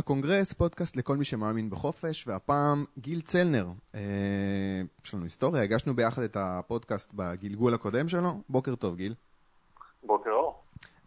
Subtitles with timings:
[0.00, 3.66] הקונגרס, פודקאסט לכל מי שמאמין בחופש, והפעם גיל צלנר.
[3.94, 4.00] אה,
[5.04, 8.40] יש לנו היסטוריה, הגשנו ביחד את הפודקאסט בגלגול הקודם שלו.
[8.48, 9.14] בוקר טוב, גיל.
[10.02, 10.62] בוקר אור.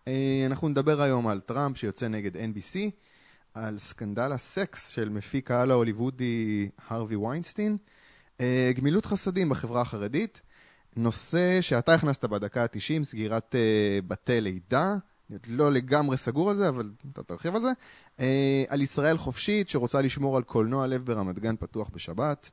[0.08, 2.78] אה, אנחנו נדבר היום על טראמפ שיוצא נגד NBC,
[3.54, 7.78] על סקנדל הסקס של מפיק העל ההוליוודי הרווי ויינסטין,
[8.42, 10.42] אה, גמילות חסדים בחברה החרדית,
[10.96, 13.56] נושא שאתה הכנסת בדקה ה-90, סגירת
[14.08, 14.96] בתי לידה.
[15.48, 17.72] לא לגמרי סגור על זה, אבל אתה תרחיב על זה.
[18.20, 22.50] אה, על ישראל חופשית, שרוצה לשמור על קולנוע לב ברמת גן פתוח בשבת.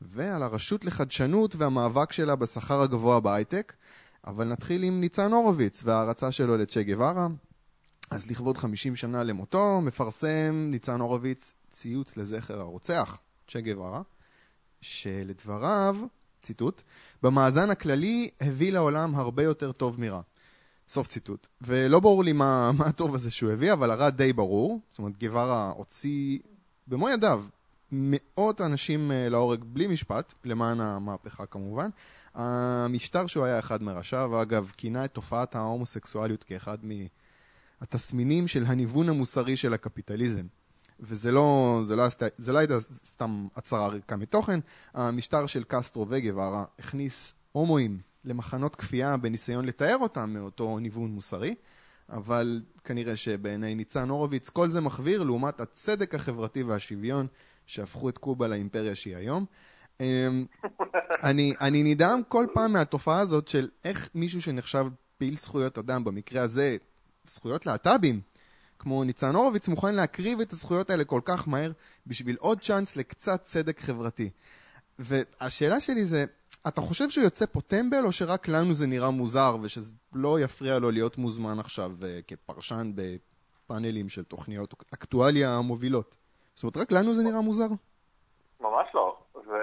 [0.00, 3.72] ועל הרשות לחדשנות והמאבק שלה בשכר הגבוה בהייטק.
[4.26, 7.28] אבל נתחיל עם ניצן הורוביץ וההערצה שלו לצ'ה גווארה.
[8.10, 14.02] אז לכבוד 50 שנה למותו, מפרסם ניצן הורוביץ ציוץ לזכר הרוצח, צ'ה גווארה,
[14.80, 15.96] שלדבריו,
[16.42, 16.82] ציטוט,
[17.22, 20.20] במאזן הכללי הביא לעולם הרבה יותר טוב מרע.
[20.88, 21.46] סוף ציטוט.
[21.60, 24.80] ולא ברור לי מה, מה הטוב הזה שהוא הביא, אבל הרע די ברור.
[24.90, 26.38] זאת אומרת, גווארה הוציא
[26.86, 27.44] במו ידיו
[27.92, 31.88] מאות אנשים אה, להורג בלי משפט, למען המהפכה כמובן.
[32.34, 39.56] המשטר שהוא היה אחד מראשיו, אגב, כינה את תופעת ההומוסקסואליות כאחד מהתסמינים של הניוון המוסרי
[39.56, 40.46] של הקפיטליזם.
[41.00, 42.04] וזה לא, זה לא,
[42.38, 44.60] זה לא הייתה סתם הצהרה ריקה מתוכן,
[44.94, 51.54] המשטר של קסטרו וגווארה הכניס הומואים למחנות כפייה בניסיון לתאר אותם מאותו ניוון מוסרי,
[52.10, 57.26] אבל כנראה שבעיני ניצן הורוביץ כל זה מחוויר לעומת הצדק החברתי והשוויון
[57.66, 59.44] שהפכו את קובה לאימפריה שהיא היום.
[60.00, 60.44] אמ,
[61.22, 64.86] אני, אני נדהם כל פעם מהתופעה הזאת של איך מישהו שנחשב
[65.18, 66.76] פעיל זכויות אדם, במקרה הזה
[67.26, 68.20] זכויות להט"בים,
[68.78, 71.72] כמו ניצן הורוביץ, מוכן להקריב את הזכויות האלה כל כך מהר
[72.06, 74.30] בשביל עוד צ'אנס לקצת צדק חברתי.
[74.98, 76.24] והשאלה שלי זה,
[76.68, 80.78] אתה חושב שהוא יוצא פה טמבל, או שרק לנו זה נראה מוזר, ושזה לא יפריע
[80.78, 86.16] לו להיות מוזמן עכשיו uh, כפרשן בפאנלים של תוכניות אקטואליה המובילות?
[86.54, 87.68] זאת אומרת, רק לנו זה נראה מוזר?
[88.60, 89.18] ממש לא.
[89.34, 89.62] זה,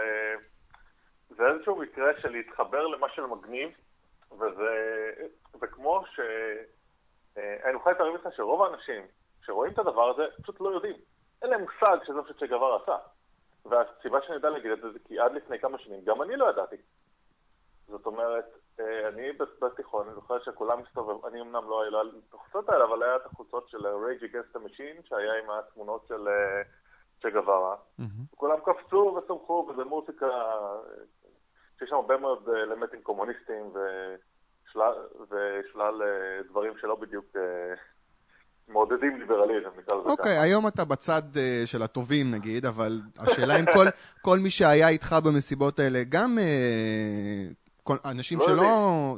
[1.30, 3.70] זה איזשהו מקרה של להתחבר למה שמגניב,
[4.32, 5.12] וזה,
[5.60, 6.20] זה כמו ש...
[7.38, 9.04] אה, אני מוכן להתערב לך שרוב האנשים
[9.46, 10.96] שרואים את הדבר הזה פשוט לא יודעים.
[11.42, 12.46] אין להם מושג שזה מה שצ'ה
[12.84, 12.98] עשה.
[13.66, 16.50] והסיבה שאני יודע להגיד את זה זה כי עד לפני כמה שנים גם אני לא
[16.50, 16.76] ידעתי.
[17.88, 18.46] זאת אומרת,
[18.80, 19.32] אה, אני
[19.62, 23.26] בתיכון, אני זוכר שכולם מסתובב, אני אמנם לא היה את החולצות האלה, אבל היה את
[23.26, 26.62] החולצות של Rage Against the Machine, שהיה עם התמונות של אה,
[27.22, 27.76] צ'ה גווארה.
[28.36, 30.28] כולם קפצו ושמחו, וזו מוזיקה
[31.80, 33.74] שיש שם הרבה מאוד אה, אלמנטים קומוניסטיים
[35.30, 36.02] ושלל
[36.50, 37.26] דברים שלא בדיוק
[38.68, 40.12] מעודדים ליברליזם, נקרא לזה ככה.
[40.12, 43.86] אוקיי, היום אתה בצד uh, של הטובים נגיד, אבל השאלה אם כל,
[44.26, 47.54] כל מי שהיה איתך במסיבות האלה, גם uh,
[47.84, 48.52] כל, אנשים לא שלא...
[48.52, 48.72] יודעים.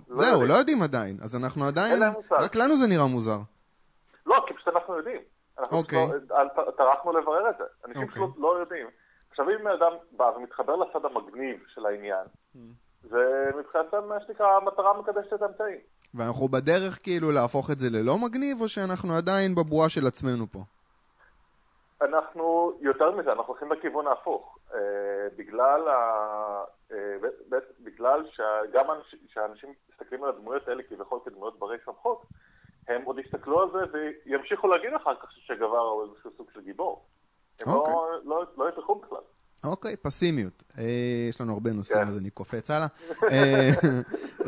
[0.09, 1.17] לא זהו, לא, לא יודעים עדיין.
[1.21, 2.03] אז אנחנו עדיין...
[2.31, 3.39] רק לנו זה נראה מוזר.
[4.25, 5.21] לא, כי פשוט אנחנו יודעים.
[5.59, 6.07] אנחנו אוקיי.
[6.29, 7.63] לא, טרחנו לברר את זה.
[7.85, 8.15] אנשים אוקיי.
[8.15, 8.87] פשוט לא יודעים.
[9.29, 12.25] עכשיו, אם אדם בא ומתחבר לצד המגניב של העניין,
[12.55, 12.59] mm.
[13.03, 15.79] זה מבחינתם, מה שנקרא, המטרה מקדשת את האמצעים.
[16.15, 20.59] ואנחנו בדרך כאילו להפוך את זה ללא מגניב, או שאנחנו עדיין בבועה של עצמנו פה?
[22.01, 24.57] אנחנו, יותר מזה, אנחנו הולכים לכיוון ההפוך.
[24.73, 24.79] אה,
[25.37, 27.15] בגלל, ה, אה,
[27.79, 28.85] בגלל שגם
[29.27, 32.25] כשאנשים מסתכלים על הדמויות האלה כביכול כדמויות ברי סמכות,
[32.87, 37.05] הם עוד יסתכלו על זה וימשיכו להגיד אחר כך שגבר הוא איזשהו סוג של גיבור.
[37.65, 37.75] הם okay.
[37.75, 38.29] לא, אוקיי.
[38.29, 39.21] לא, לא יטרחו בכלל.
[39.63, 40.63] אוקיי, okay, פסימיות.
[40.77, 40.83] אה,
[41.29, 42.07] יש לנו הרבה נושאים, כן.
[42.07, 42.87] אז אני קופץ הלאה.
[43.31, 43.69] אה,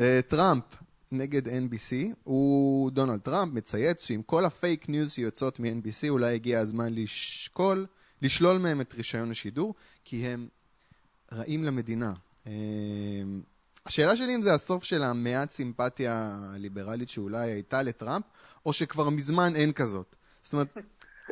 [0.01, 0.63] אה, טראמפ,
[1.11, 6.93] נגד NBC, הוא דונלד טראמפ מצייץ שעם כל הפייק ניוז שיוצאות מ-NBC אולי הגיע הזמן
[6.93, 7.85] לשקול,
[8.21, 10.47] לשלול מהם את רישיון השידור, כי הם
[11.33, 12.13] רעים למדינה.
[12.47, 12.51] אמ,
[13.85, 18.25] השאלה שלי אם זה הסוף של המעט סימפתיה הליברלית שאולי הייתה לטראמפ,
[18.65, 20.15] או שכבר מזמן אין כזאת.
[20.41, 20.67] זאת אומרת,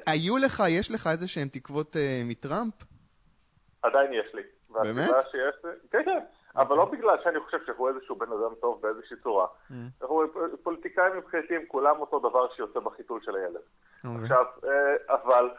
[0.07, 2.73] היו לך, יש לך איזה שהן תקוות uh, מטראמפ?
[3.81, 4.41] עדיין יש לי.
[4.69, 5.09] באמת?
[5.31, 5.73] שיש...
[5.91, 6.19] כן, כן.
[6.57, 9.47] אבל לא בגלל שאני חושב שהוא איזשהו בן אדם טוב באיזושהי צורה.
[9.71, 9.73] Mm.
[10.63, 13.61] פוליטיקאים מבחינתי הם כולם אותו דבר שיוצא בחיתול של הילד.
[14.03, 14.23] אוקיי.
[14.23, 15.49] עכשיו, אה, אבל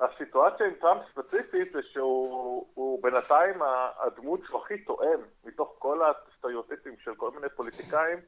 [0.00, 3.54] הסיטואציה עם טראמפ ספציפית זה שהוא בינתיים
[3.98, 8.18] הדמות שהוא הכי תואם מתוך כל הסטריאוטיפים של כל מיני פוליטיקאים,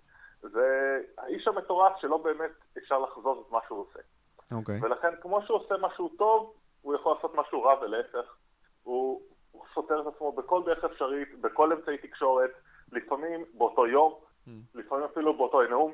[0.42, 3.98] זה האיש המטורף שלא באמת אפשר לחזוז את מה שהוא עושה.
[3.98, 4.54] Okay.
[4.54, 4.78] אוקיי.
[4.82, 8.34] ולכן כמו שהוא עושה משהו טוב, הוא יכול לעשות משהו רע ולהפך.
[8.82, 9.20] הוא,
[9.52, 12.50] הוא סותר את עצמו בכל דרך אפשרית, בכל אמצעי תקשורת,
[12.92, 14.14] לפעמים באותו יום,
[14.46, 14.50] mm.
[14.74, 15.92] לפעמים אפילו באותו נאום,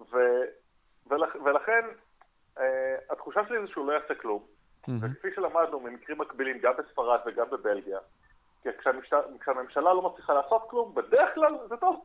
[0.00, 0.16] ו,
[1.06, 1.84] ולכ, ולכן
[2.58, 4.42] אה, התחושה שלי זה שהוא לא יעשה כלום.
[4.42, 4.90] Mm-hmm.
[5.00, 7.98] וכפי שלמדנו ממקרים מקבילים גם בספרד וגם בבלגיה,
[8.62, 12.04] כי כשהממשלה, כשהממשלה לא מצליחה לעשות כלום, בדרך כלל זה טוב.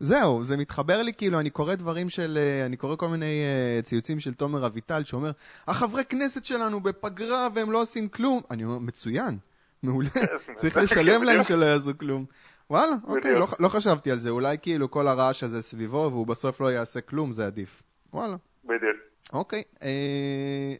[0.00, 3.42] זהו, זה מתחבר לי, כאילו, אני קורא דברים של, אה, אני קורא כל מיני
[3.80, 5.30] uh, ציוצים של תומר אביטל, שאומר,
[5.68, 8.40] החברי כנסת שלנו בפגרה והם לא עושים כלום.
[8.50, 9.38] אני אומר, מצוין,
[9.82, 10.10] מעולה,
[10.56, 12.24] צריך לשלם להם שלא יעשו כלום.
[12.70, 16.60] וואלה, אוקיי, לא, לא חשבתי על זה, אולי כאילו כל הרעש הזה סביבו והוא בסוף
[16.60, 17.82] לא יעשה כלום, זה עדיף.
[18.12, 18.36] וואלה.
[18.64, 18.96] בדיוק.
[19.32, 20.74] אוקיי, אה,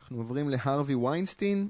[0.00, 1.68] אנחנו עוברים להרווי ויינסטין,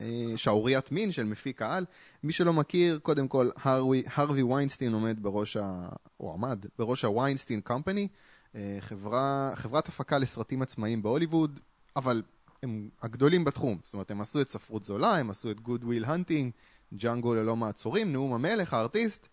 [0.00, 1.84] אה, שעוריית מין של מפיק העל.
[2.22, 5.88] מי שלא מכיר, קודם כל, הרווי, הרווי ויינסטין עומד בראש ה...
[6.20, 8.08] או עמד בראש ה Weinstein Company,
[8.54, 11.60] אה, חברה, חברת הפקה לסרטים עצמאיים בהוליווד,
[11.96, 12.22] אבל
[12.64, 13.78] הם הגדולים בתחום.
[13.82, 16.52] זאת אומרת, הם עשו את ספרות זולה, הם עשו את Good Will Hunting,
[16.94, 19.28] ג'אנגו ללא מעצורים, נאום המלך, הארטיסט,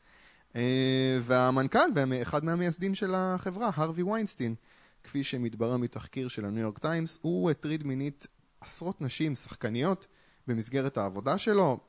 [0.55, 4.55] אה, והמנכ"ל ואחד מהמייסדים של החברה, הרווי ויינסטין,
[5.03, 8.27] כפי שמתברר מתחקיר של הניו יורק טיימס, הוא הטריד מינית
[8.61, 10.07] עשרות נשים, שחקניות,
[10.47, 11.79] במסגרת העבודה שלו,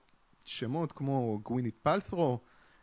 [0.45, 2.39] שמות כמו גווינת' פאלטרו,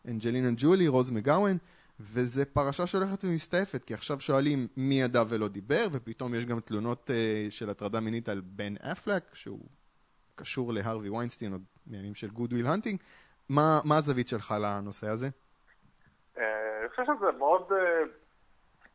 [0.07, 1.57] אנג'לינה ג'ולי, רוז מגאוון,
[1.99, 7.09] וזה פרשה שהולכת ומסתעפת, כי עכשיו שואלים מי ידע ולא דיבר, ופתאום יש גם תלונות
[7.09, 9.65] אה, של הטרדה מינית על בן אפלק, שהוא
[10.35, 12.99] קשור להרווי ויינסטין עוד מימים של Good Will Hunting.
[13.49, 15.27] מה, מה הזווית שלך לנושא הזה?
[16.37, 17.71] אה, אני חושב שזה מאוד...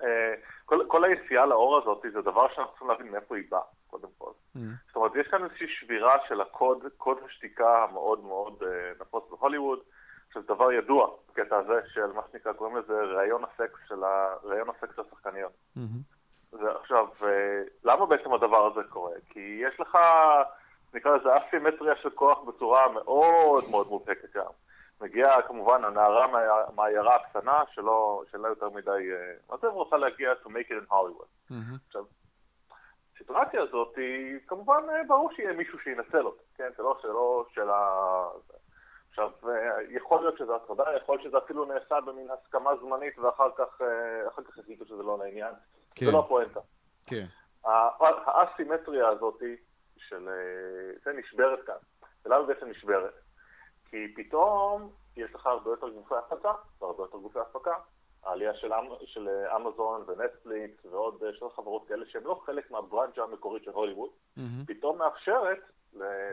[0.02, 0.34] אה,
[0.64, 4.30] כל, כל היציאה לאור הזאת זה דבר שאנחנו צריכים להבין מאיפה היא באה, קודם כל.
[4.56, 4.58] Mm.
[4.86, 8.62] זאת אומרת, יש כאן איזושהי שבירה של הקוד, קוד השתיקה המאוד מאוד
[9.00, 9.78] נפוץ בהוליווד.
[10.34, 14.34] שזה דבר ידוע, בקטע הזה של מה שנקרא, קוראים לזה ראיון הסקס של, ה...
[14.42, 15.52] ראיון הסקס השחקניות.
[15.76, 16.66] Mm-hmm.
[16.80, 19.12] עכשיו, אה, למה בעצם הדבר הזה קורה?
[19.30, 19.98] כי יש לך,
[20.94, 24.50] נקרא לזה אסימטריה של כוח בצורה מאוד מאוד מובהקת שם.
[25.00, 26.26] מגיעה כמובן הנערה
[26.74, 30.92] מהעיירה הקטנה שלא, שלא יותר מדי, אה, מה זה רוצה להגיע to make it in
[30.92, 31.50] Hollywood.
[31.50, 31.76] Mm-hmm.
[31.86, 32.04] עכשיו,
[33.14, 36.70] הסיטואציה הזאת היא, כמובן אה, ברור שיהיה מישהו שינצל אותה, כן?
[36.76, 38.26] זה לא שלא של ה...
[39.14, 43.50] עכשיו, אה, יכול להיות שזה הטרדה, יכול להיות שזה אפילו נעשה במין הסכמה זמנית ואחר
[43.56, 45.54] כך, אה, אחר כך החליטו שזה לא לעניין.
[45.94, 46.06] כן.
[46.06, 46.60] זה לא הפואנטה.
[47.06, 47.26] כן.
[48.26, 49.42] האסימטריה הזאת
[49.96, 50.28] של...
[50.28, 51.74] אה, זה נשברת כאן.
[52.24, 53.14] ולמה היא בעצם נשברת?
[53.90, 57.74] כי פתאום יש לך הרבה יותר גופי הפקה והרבה יותר גופי הפקה.
[58.24, 63.64] העלייה של, אמ, של אמזון ונטפליקס ועוד שתי חברות כאלה שהן לא חלק מהברנצ'ה המקורית
[63.64, 64.40] של הוליווד, mm-hmm.
[64.66, 65.60] פתאום מאפשרת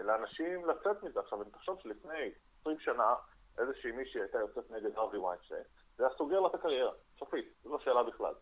[0.04, 1.20] לאנשים לצאת מזה.
[1.20, 2.32] עכשיו, אני חושב שלפני
[2.62, 3.16] 20 שנה
[3.58, 5.64] איזושהי מישהי הייתה יוצאת נגד ארווי ויינשטיין,
[5.98, 8.34] זה היה סוגר לה את הקריירה, סופית, זו לא שאלה בכלל.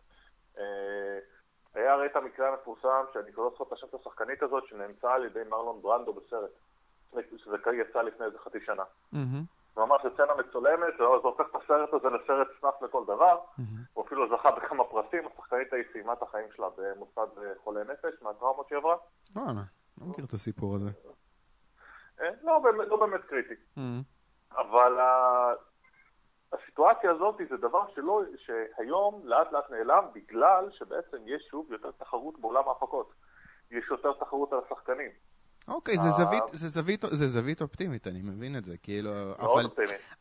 [0.58, 1.18] אה,
[1.74, 5.12] היה הרי את המקרה המפורסם, שאני כבר לא זוכר את השם של השחקנית הזאת, שנאמצה
[5.12, 6.50] על ידי מרלון ברנדו בסרט,
[7.36, 8.84] שזה יצא לפני איזה חצי שנה.
[9.76, 13.38] ממש סצנה מצולמת, זה הופך את הסרט הזה לסרט סנאפ לכל דבר,
[13.92, 17.26] הוא אפילו זכה בכמה פרסים, השחקנית ההיא סיימה את החיים שלה במוסד
[17.64, 18.96] חולי נפש, מהטראומות שהיא עברה.
[19.36, 19.62] וואלה,
[20.00, 20.90] לא מכיר את הסיפור הזה.
[22.20, 23.54] אה, לא, לא באמת קריטי.
[24.52, 24.98] אבל
[26.52, 32.40] הסיטואציה הזאת זה דבר שלא, שהיום לאט לאט נעלם בגלל שבעצם יש שוב יותר תחרות
[32.40, 33.12] בעולם ההפקות.
[33.70, 35.10] יש יותר תחרות על השחקנים.
[35.68, 39.66] אוקיי, זה זווית, זה זווית, זה זווית אופטימית, אני מבין את זה, כאילו, אבל,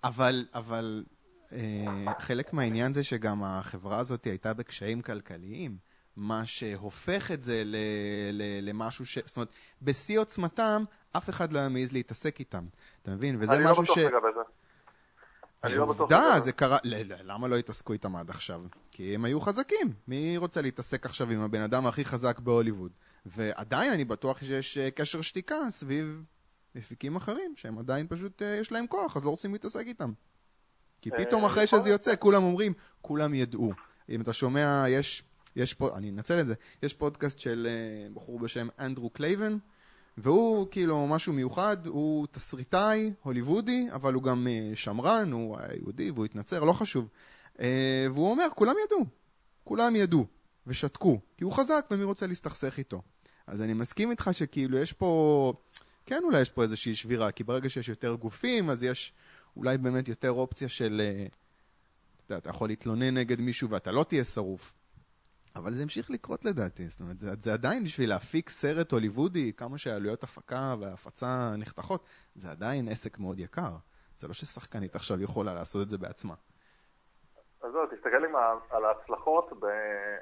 [0.03, 1.03] אבל, אבל
[1.51, 5.77] אה, חלק מהעניין זה שגם החברה הזאת הייתה בקשיים כלכליים,
[6.15, 7.75] מה שהופך את זה ל,
[8.31, 9.17] ל, למשהו ש...
[9.25, 9.49] זאת אומרת,
[9.81, 10.83] בשיא עוצמתם,
[11.17, 12.65] אף אחד לא היה מעז להתעסק איתם.
[13.01, 13.37] אתה מבין?
[13.39, 13.97] וזה משהו ש...
[13.97, 14.41] אני לא בטוח לגבי זה.
[15.63, 16.77] אני לא עובדה, זה קרה...
[17.23, 18.61] למה לא התעסקו איתם עד עכשיו?
[18.91, 19.93] כי הם היו חזקים.
[20.07, 22.91] מי רוצה להתעסק עכשיו עם הבן אדם הכי חזק בהוליווד?
[23.25, 26.23] ועדיין אני בטוח שיש אה, קשר שתיקה סביב
[26.75, 30.11] מפיקים אחרים, שהם עדיין פשוט, אה, יש להם כוח, אז לא רוצים להתעסק איתם.
[31.01, 33.71] כי אה, פתאום אחרי שזה יוצא, כולם אומרים, כולם ידעו.
[34.09, 35.23] אם אתה שומע, יש,
[35.55, 37.67] יש פה, אני אנצל את זה, יש פודקאסט של
[38.13, 39.57] בחור בשם אנדרו קלייבן,
[40.21, 46.25] והוא כאילו משהו מיוחד, הוא תסריטאי הוליוודי, אבל הוא גם אה, שמרן, הוא יהודי והוא
[46.25, 47.07] התנצר, לא חשוב.
[47.59, 49.05] אה, והוא אומר, כולם ידעו,
[49.63, 50.25] כולם ידעו,
[50.67, 53.01] ושתקו, כי הוא חזק ומי רוצה להסתכסך איתו.
[53.47, 55.53] אז אני מסכים איתך שכאילו יש פה,
[56.05, 59.13] כן אולי יש פה איזושהי שבירה, כי ברגע שיש יותר גופים, אז יש
[59.57, 64.03] אולי באמת יותר אופציה של, אה, אתה יודע, אתה יכול להתלונן נגד מישהו ואתה לא
[64.03, 64.73] תהיה שרוף.
[65.55, 69.77] אבל זה המשיך לקרות לדעתי, זאת אומרת, זה, זה עדיין בשביל להפיק סרט הוליוודי, כמה
[69.77, 73.71] שעלויות הפקה והפצה נחתכות, זה עדיין עסק מאוד יקר.
[74.17, 76.33] זה לא ששחקנית עכשיו יכולה לעשות את זה בעצמה.
[77.61, 79.49] אז זהו, תסתכל עם ה, על ההצלחות,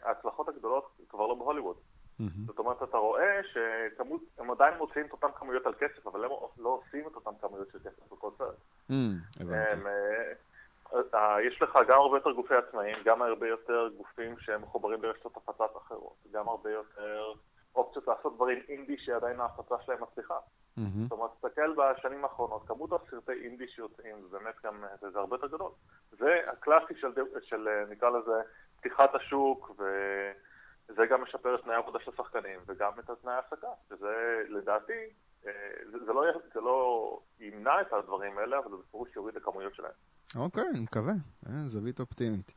[0.04, 1.76] ההצלחות הגדולות כבר לא בהוליווד.
[1.76, 2.24] Mm-hmm.
[2.48, 6.70] זאת אומרת, אתה רואה שהם עדיין מוציאים את אותן כמויות על כסף, אבל הם לא
[6.70, 8.56] עושים את אותן כמויות של כסף בכל סרט.
[8.90, 8.94] Mm,
[9.42, 9.76] הבנתי.
[10.94, 15.04] אה, אה, יש לך גם הרבה יותר גופי עצמאים, גם הרבה יותר גופים שהם מחוברים
[15.04, 17.34] לרשתות הפצת אחרות, גם הרבה יותר
[17.76, 20.38] אופציות לעשות דברים אינדי שעדיין ההפצה שלהם מצליחה.
[21.04, 25.48] זאת אומרת, תסתכל בשנים האחרונות, כמות הסרטי אינדי שיוצאים, זה באמת גם, זה, הרבה יותר
[25.48, 25.72] גדול.
[26.12, 27.08] זה הקלאסי של,
[27.42, 28.42] של, נקרא לזה,
[28.78, 34.44] פתיחת השוק, וזה גם משפר את תנאי העבודה של השחקנים, וגם את תנאי ההעסקה, שזה
[34.50, 35.10] לדעתי,
[35.48, 35.52] אה,
[35.92, 39.76] זה, זה, לא, זה לא ימנע את הדברים האלה, אבל זה בפירוש יוריד את הכמויות
[39.76, 39.92] שלהם.
[40.36, 41.14] אוקיי, אני מקווה,
[41.48, 42.52] אה, זווית אופטימית.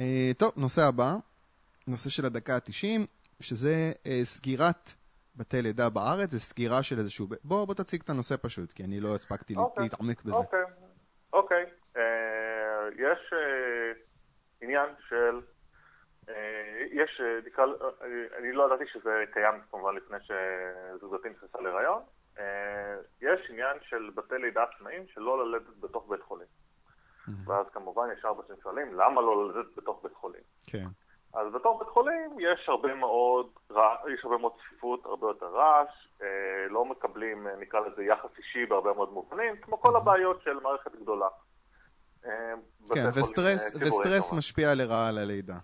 [0.00, 1.14] אה, טוב, נושא הבא,
[1.86, 3.00] נושא של הדקה ה-90,
[3.40, 4.90] שזה סגירת
[5.36, 7.26] בתי לידה בארץ, זה סגירה של איזשהו...
[7.44, 9.56] בוא, בוא תציג את הנושא פשוט, כי אני לא הספקתי.
[9.56, 9.82] אוקיי.
[9.82, 10.36] להתעמק בזה.
[10.36, 10.64] אוקיי.
[11.32, 11.64] אוקיי.
[11.94, 11.98] Uh,
[12.94, 13.98] יש uh,
[14.60, 15.40] עניין של...
[16.26, 16.30] Uh,
[16.92, 17.64] יש, נקרא,
[18.38, 22.02] אני לא ידעתי שזה קיים כמובן לפני שזוגתי נכנסה להיריון.
[23.20, 26.46] יש עניין של בתי לידה עצמאיים שלא ללדת בתוך בית חולים.
[27.28, 27.50] Mm-hmm.
[27.50, 30.42] ואז כמובן ישר בשביל שואלים, למה לא ללדת בתוך בית חולים?
[30.66, 30.86] כן.
[31.34, 33.46] אז בתור בית חולים יש הרבה מאוד,
[34.14, 36.26] יש הרבה מאוד צפיפות, הרבה יותר רעש, אה,
[36.70, 40.90] לא מקבלים, אה, נקרא לזה, יחס אישי בהרבה מאוד מובנים, כמו כל הבעיות של מערכת
[41.02, 41.28] גדולה.
[42.26, 42.54] אה,
[42.94, 45.56] כן, וסטרס, וסטרס משפיע לרעה על הלידה.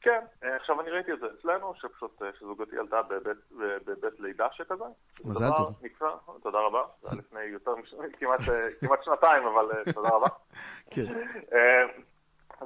[0.00, 3.36] כן, עכשיו אני ראיתי את זה אצלנו, שפשוט, שזוגתי ילדה בבית,
[3.86, 4.84] בבית לידה שכזה.
[5.24, 5.74] מזל טוב.
[5.82, 6.10] נקרא,
[6.42, 7.72] תודה רבה, זה היה לפני יותר,
[8.18, 8.40] כמעט,
[8.80, 10.28] כמעט שנתיים, אבל תודה רבה.
[10.94, 11.04] כן.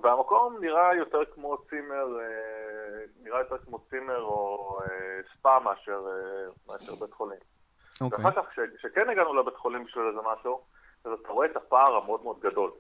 [0.03, 6.51] והמקום נראה יותר כמו צימר, אה, נראה יותר כמו צימר או אה, ספא מאשר, אה,
[6.67, 7.39] מאשר בית חולים.
[7.39, 8.05] Okay.
[8.05, 8.25] אוקיי.
[8.25, 10.61] ואחר כך, כשכן הגענו לבית חולים בשביל איזה משהו,
[11.05, 12.71] אז אתה רואה את הפער המאוד מאוד גדול.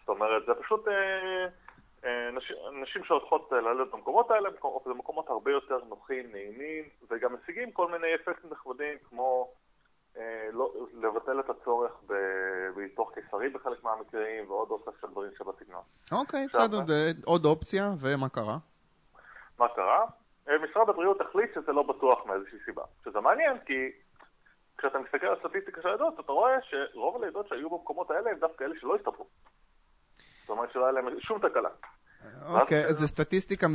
[0.00, 0.88] זאת אומרת, זה פשוט
[2.82, 4.48] נשים שהולכות ללדת במקומות האלה,
[4.84, 9.52] זה מקומות הרבה יותר נוחים, נעימים, וגם משיגים כל מיני אפקטים נכבדים, כמו
[10.16, 11.92] אה, לא, לבטל את הצורך
[12.76, 15.82] בניתוח קיסרי בחלק מהמקרים, ועוד אופציה של דברים שבסגנון.
[16.12, 16.78] אוקיי, בסדר,
[17.26, 18.56] עוד אופציה, ומה קרה?
[19.58, 20.04] מה קרה?
[20.48, 22.82] אה, משרד הבריאות החליט שזה לא בטוח מאיזושהי סיבה.
[23.04, 23.90] שזה מעניין, כי
[24.78, 28.64] כשאתה מסתכל על סטטיסטיקה של הלידות, אתה רואה שרוב הלידות שהיו במקומות האלה הם דווקא
[28.64, 29.26] אלה שלא הסתברו.
[30.44, 31.68] זאת אומרת שלא היה להם שום תקלה.
[32.60, 33.66] אוקיי, אז זו סטטיסטיקה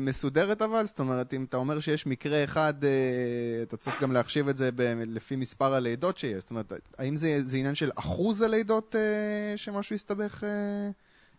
[0.00, 0.84] מסודרת אבל?
[0.84, 4.70] זאת אומרת, אם אתה אומר שיש מקרה אחד, אה, אתה צריך גם להחשיב את זה
[5.06, 6.40] לפי מספר הלידות שיש.
[6.40, 10.44] זאת אומרת, האם זה, זה עניין של אחוז הלידות אה, שמשהו הסתבך?
[10.44, 10.48] אה?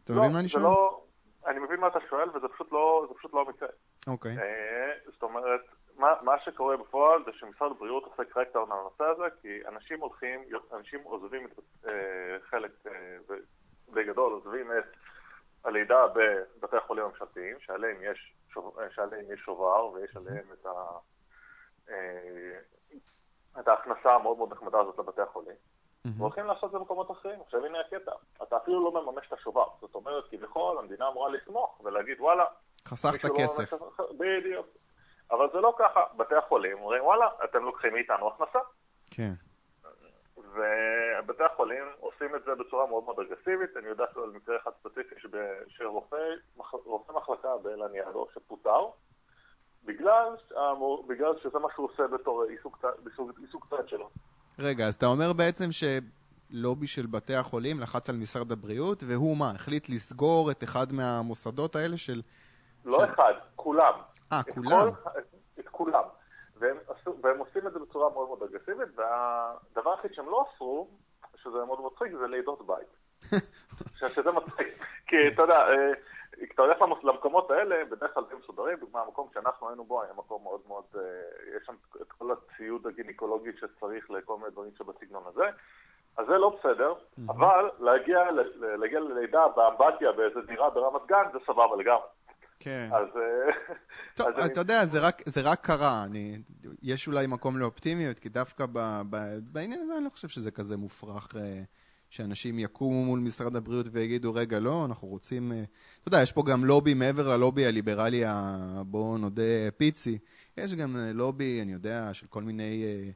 [0.03, 0.63] אתה לא, מבין מה אני שואל?
[0.63, 1.01] לא,
[1.47, 3.69] אני מבין מה אתה שואל, וזה פשוט לא, פשוט לא המקרה.
[4.07, 4.35] אוקיי.
[5.13, 5.61] זאת אומרת,
[5.97, 10.41] מה, מה שקורה בפועל זה שמשרד הבריאות עושה קרקטאון על הנושא הזה, כי אנשים הולכים,
[10.73, 11.89] אנשים עוזבים את
[12.49, 12.71] חלק,
[13.89, 14.85] בגדול עוזבים את
[15.63, 18.33] הלידה בבתי החולים הממשלתיים, שעליהם יש,
[18.95, 20.71] שעליהם יש שובר ויש עליהם את, ה,
[21.89, 22.59] אה,
[23.59, 25.55] את ההכנסה המאוד מאוד נחמדה הזאת לבתי החולים.
[25.55, 26.09] Mm-hmm.
[26.17, 27.41] והולכים לעשות את זה במקומות אחרים.
[27.41, 28.11] עכשיו הנה הקטע,
[28.43, 29.65] אתה אפילו לא מממש את השובר.
[29.81, 32.45] זאת אומרת, כביכול המדינה אמורה לתמוך ולהגיד וואלה,
[32.87, 33.73] חסכת לא כסף.
[33.73, 34.67] לא בדיוק.
[35.31, 36.03] אבל זה לא ככה.
[36.17, 38.59] בתי החולים אומרים וואלה, אתם לוקחים מאיתנו הכנסה.
[39.11, 39.33] כן.
[40.57, 43.77] ובתי החולים עושים את זה בצורה מאוד מאוד אגרסיבית.
[43.77, 45.15] אני יודע על מקרה אחד ספציפי
[45.67, 48.85] שרופא מחלקה באלניאדו שפוטר,
[49.85, 50.35] בגלל,
[51.07, 52.43] בגלל שזה מה שהוא עושה בתור
[53.41, 54.09] עיסוק צד שלו.
[54.59, 59.51] רגע, אז אתה אומר בעצם שלובי של בתי החולים לחץ על משרד הבריאות, והוא מה,
[59.51, 62.21] החליט לסגור את אחד מהמוסדות האלה של...
[62.85, 63.13] לא של...
[63.13, 63.93] אחד, כולם.
[64.31, 64.91] אה, כולם?
[65.03, 65.19] כל,
[65.59, 66.03] את כולם.
[66.59, 66.77] והם,
[67.21, 70.87] והם עושים את זה בצורה מאוד מאוד אגרסיבית, והדבר היחיד שהם לא עשו,
[71.35, 72.87] שזה מאוד מצחיק, זה לידות בית.
[74.15, 74.67] שזה מצחיק,
[75.07, 75.91] כי אתה יודע, אה,
[76.45, 80.43] כשאתה הולך למקומות האלה, בדרך כלל הם מסודרים, דוגמה, המקום שאנחנו היינו בו היה מקום
[80.43, 81.01] מאוד מאוד, אה,
[81.57, 85.45] יש שם את כל הציוד הגינקולוגי שצריך לכל מיני דברים שבסגנון הזה.
[86.17, 86.93] אז זה לא בסדר,
[87.29, 92.07] אבל להגיע, להגיע ללידה באמבטיה באיזה דירה ברמת גן זה סבבה לגמרי.
[92.59, 92.89] כן.
[92.91, 93.07] אז...
[93.15, 93.75] אה,
[94.15, 94.51] טוב, אז אתה אני...
[94.55, 96.03] יודע, זה רק, זה רק קרה.
[96.03, 96.37] אני,
[96.81, 100.77] יש אולי מקום לאופטימיות, כי דווקא ב, ב, בעניין הזה אני לא חושב שזה כזה
[100.77, 101.61] מופרך אה,
[102.09, 105.51] שאנשים יקומו מול משרד הבריאות ויגידו, רגע, לא, אנחנו רוצים...
[105.51, 105.63] אה,
[105.99, 108.23] אתה יודע, יש פה גם לובי מעבר ללובי הליברלי,
[108.85, 110.17] בואו נודה, פיצי.
[110.57, 112.83] יש גם לובי, אני יודע, של כל מיני...
[112.83, 113.11] אמ,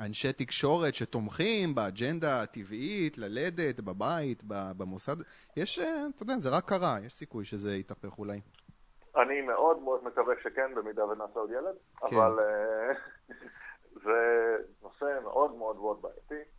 [0.00, 4.42] אנשי תקשורת שתומכים באג'נדה הטבעית, ללדת, בבית,
[4.76, 5.16] במוסד.
[5.56, 8.40] יש, אה, אתה יודע, זה רק קרה, יש סיכוי שזה יתהפך אולי.
[9.16, 12.16] אני מאוד מאוד מקווה שכן, במידה ונעשה עוד ילד, כן.
[12.16, 12.94] אבל אה,
[14.04, 16.50] זה נושא מאוד מאוד מאוד בעייתי,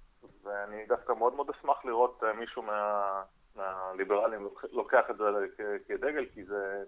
[0.43, 3.23] ואני דווקא מאוד מאוד אשמח לראות אה, מישהו מה,
[3.55, 5.23] מהליברלים לוקח את זה
[5.87, 6.83] כדגל, כי זה...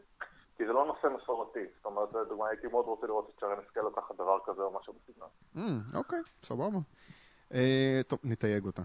[0.59, 1.59] כי זה לא נושא מסורתי.
[1.77, 4.93] זאת אומרת, לדוגמה, הייתי מאוד רוצה לראות את שרן השכל לוקחת דבר כזה או משהו
[4.93, 5.29] בסגנון.
[5.55, 6.79] Mm, אוקיי, סבבה.
[7.53, 8.81] אה, טוב, נתייג אותה.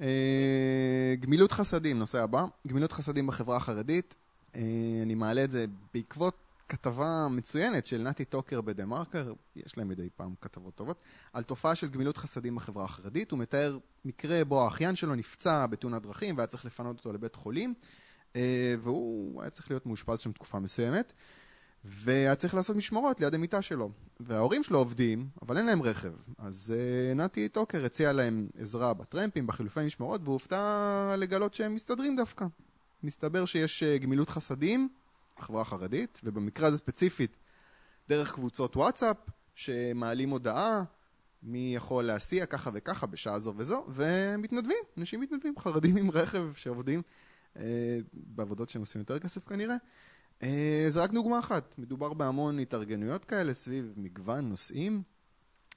[0.00, 2.44] אה, גמילות חסדים, נושא הבא.
[2.66, 4.14] גמילות חסדים בחברה החרדית.
[4.54, 4.60] אה,
[5.02, 6.34] אני מעלה את זה בעקבות
[6.68, 10.96] כתבה מצוינת של נתי טוקר בדה מרקר, יש להם מדי פעם כתבות טובות,
[11.32, 13.30] על תופעה של גמילות חסדים בחברה החרדית.
[13.30, 17.74] הוא מתאר מקרה בו האחיין שלו נפצע בתאונת דרכים והיה צריך לפנות אותו לבית חולים,
[17.80, 17.86] אה,
[18.80, 21.12] והוא היה צריך להיות מאושפז שם תקופה מסוימת.
[21.84, 23.90] והיה צריך לעשות משמרות ליד המיטה שלו.
[24.20, 26.12] וההורים שלו עובדים, אבל אין להם רכב.
[26.38, 32.16] אז uh, נתי טוקר הציע להם עזרה בטרמפים, בחילופי משמרות, והוא הופתע לגלות שהם מסתדרים
[32.16, 32.46] דווקא.
[33.02, 34.88] מסתבר שיש uh, גמילות חסדים
[35.38, 37.36] בחברה החרדית, ובמקרה הזה ספציפית,
[38.08, 39.16] דרך קבוצות וואטסאפ,
[39.54, 40.82] שמעלים הודעה,
[41.42, 47.02] מי יכול להסיע ככה וככה בשעה זו וזו, ומתנדבים, אנשים מתנדבים, חרדים עם רכב שעובדים
[48.12, 49.76] בעבודות שהם עושים יותר כסף כנראה.
[50.42, 55.02] אה, זה רק דוגמה אחת, מדובר בהמון התארגנויות כאלה סביב מגוון נושאים,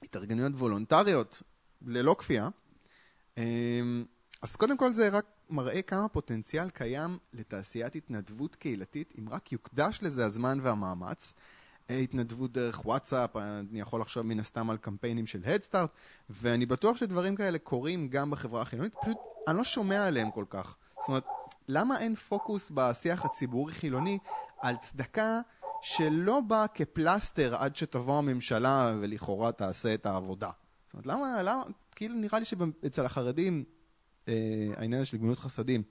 [0.02, 1.42] התארגנויות וולונטריות
[1.86, 2.48] ללא כפייה.
[3.38, 3.80] אה,
[4.42, 9.98] אז קודם כל זה רק מראה כמה פוטנציאל קיים לתעשיית התנדבות קהילתית, אם רק יוקדש
[10.02, 11.34] לזה הזמן והמאמץ.
[11.90, 15.90] אה, התנדבות דרך וואטסאפ, אני יכול לחשוב מן הסתם על קמפיינים של הדסטארט,
[16.30, 19.16] ואני בטוח שדברים כאלה קורים גם בחברה החילונית, פשוט
[19.48, 20.76] אני לא שומע עליהם כל כך.
[21.00, 21.24] זאת אומרת,
[21.72, 24.18] למה אין פוקוס בשיח הציבורי-חילוני
[24.60, 25.40] על צדקה
[25.82, 30.50] שלא באה כפלסטר עד שתבוא הממשלה ולכאורה תעשה את העבודה?
[30.86, 31.62] זאת אומרת, למה, למה,
[31.94, 33.64] כאילו נראה לי שאצל החרדים
[34.28, 34.34] אה,
[34.76, 35.82] העניין של גמילות חסדים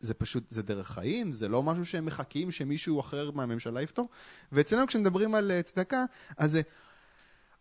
[0.00, 4.08] זה פשוט, זה דרך חיים, זה לא משהו שהם מחכים שמישהו אחר מהממשלה יפתור.
[4.52, 6.04] ואצלנו כשמדברים על אה, צדקה,
[6.36, 6.62] אז זה,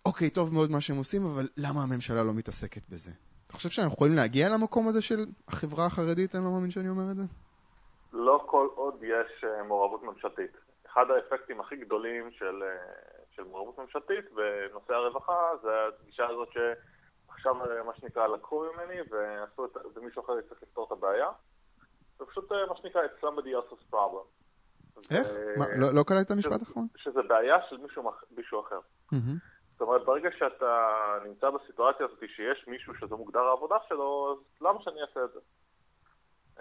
[0.06, 3.12] אוקיי, טוב מאוד מה שהם עושים, אבל למה הממשלה לא מתעסקת בזה?
[3.48, 6.36] אתה חושב שאנחנו יכולים להגיע למקום הזה של החברה החרדית?
[6.36, 7.24] אני לא מאמין שאני אומר את זה.
[8.14, 10.52] לא כל עוד יש אה, מעורבות ממשלתית.
[10.88, 12.94] אחד האפקטים הכי גדולים של, אה,
[13.36, 15.70] של מעורבות ממשלתית בנושא הרווחה זה
[16.04, 20.92] הגישה הזאת שעכשיו אה, מה שנקרא לקחו ממני ועשו את, ומישהו אחר יצטרך לפתור את
[20.92, 21.30] הבעיה.
[22.20, 24.26] זה פשוט מה שנקרא it's somebody else's problem.
[25.12, 25.28] איך?
[25.34, 25.60] ו...
[25.60, 26.88] מה, לא, לא קלט את המשפט האחרון?
[26.98, 28.80] שזה בעיה של מישהו, מישהו אחר.
[29.14, 29.62] Mm-hmm.
[29.72, 30.88] זאת אומרת, ברגע שאתה
[31.26, 35.40] נמצא בסיטואציה הזאת שיש מישהו שזה מוגדר העבודה שלו, אז למה שאני אעשה את זה?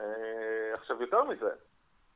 [0.01, 1.51] אה, עכשיו, יותר מזה,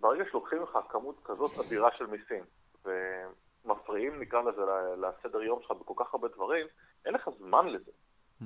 [0.00, 2.44] ברגע שלוקחים לך כמות כזאת אדירה של מיסים,
[2.84, 4.62] ומפריעים, נקרא לזה,
[4.96, 6.66] לסדר יום שלך בכל כך הרבה דברים,
[7.06, 7.90] אין לך זמן לזה.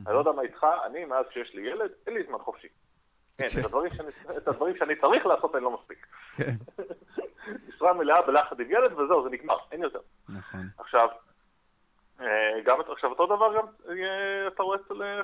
[0.06, 2.68] אני לא יודע מה איתך, אני, מאז שיש לי ילד, אין לי זמן חופשי.
[3.38, 3.46] כן,
[4.36, 6.06] את הדברים שאני צריך לעשות אני לא מספיק.
[6.36, 6.52] כן.
[7.68, 10.00] משרה מלאה בלחד עם ילד וזהו, זה נגמר, אין יותר.
[10.28, 10.60] נכון.
[10.78, 11.08] עכשיו,
[12.64, 15.20] גם, עכשיו אותו דבר גם אה, אתה רואה אצל אה,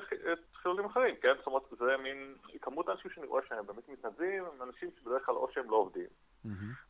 [0.53, 1.33] חילונים אחרים, כן?
[1.37, 5.35] זאת אומרת, זה מין כמות האנשים שאני רואה שהם באמת מתנדבים, הם אנשים שבדרך כלל
[5.35, 6.07] או שהם לא עובדים,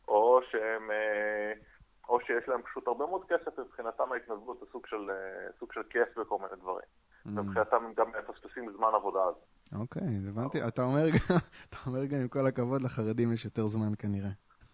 [0.08, 0.90] או שהם,
[2.08, 5.10] או שיש להם פשוט הרבה מאוד כסף, מבחינתם ההתנדבות זה סוג של,
[5.58, 6.86] סוג של כיף וכל מיני דברים.
[7.26, 9.40] מבחינתם הם גם מפספסים זמן עבודה הזה.
[9.80, 10.58] אוקיי, הבנתי.
[10.68, 10.82] אתה
[11.86, 14.30] אומר גם עם כל הכבוד, לחרדים יש יותר זמן כנראה.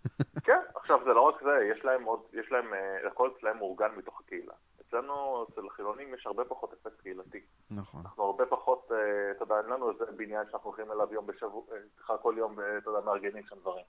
[0.47, 2.67] כן, עכשיו זה לא רק זה, יש להם עוד, יש להם,
[3.11, 4.55] הכל אצלם מאורגן מתוך הקהילה.
[4.93, 7.41] אצלנו, אצל החילונים, יש הרבה פחות אפקט קהילתי.
[7.71, 8.01] נכון.
[8.05, 11.63] אנחנו הרבה פחות, אה, אתה יודע, אין לנו איזה בניין שאנחנו הולכים אליו יום בשבוע,
[11.73, 13.85] אה, סליחה, כל יום, אה, אתה יודע, מארגנים שם דברים.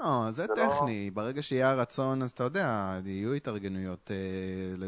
[0.00, 1.10] לא, זה, זה לא- טכני.
[1.10, 1.22] לא...
[1.22, 4.10] ברגע שיהיה הרצון, אז אתה יודע, יהיו התארגנויות.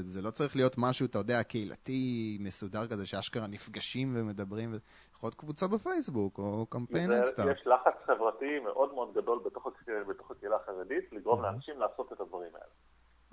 [0.01, 4.75] זה לא צריך להיות משהו, אתה יודע, קהילתי, מסודר כזה, שאשכרה נפגשים ומדברים.
[5.15, 7.57] יכול להיות קבוצה בפייסבוק, או קמפיין אדסטארט.
[7.57, 9.67] יש לחץ חברתי מאוד מאוד גדול בתוך,
[10.09, 12.73] בתוך הקהילה החרדית, לגרום לאנשים לעשות את הדברים האלה.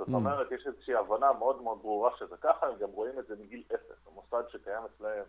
[0.01, 0.13] זאת mm.
[0.13, 3.63] אומרת, יש איזושהי הבנה מאוד מאוד ברורה שזה ככה, הם גם רואים את זה מגיל
[3.75, 5.23] אפס, המוסד שקיים אצלם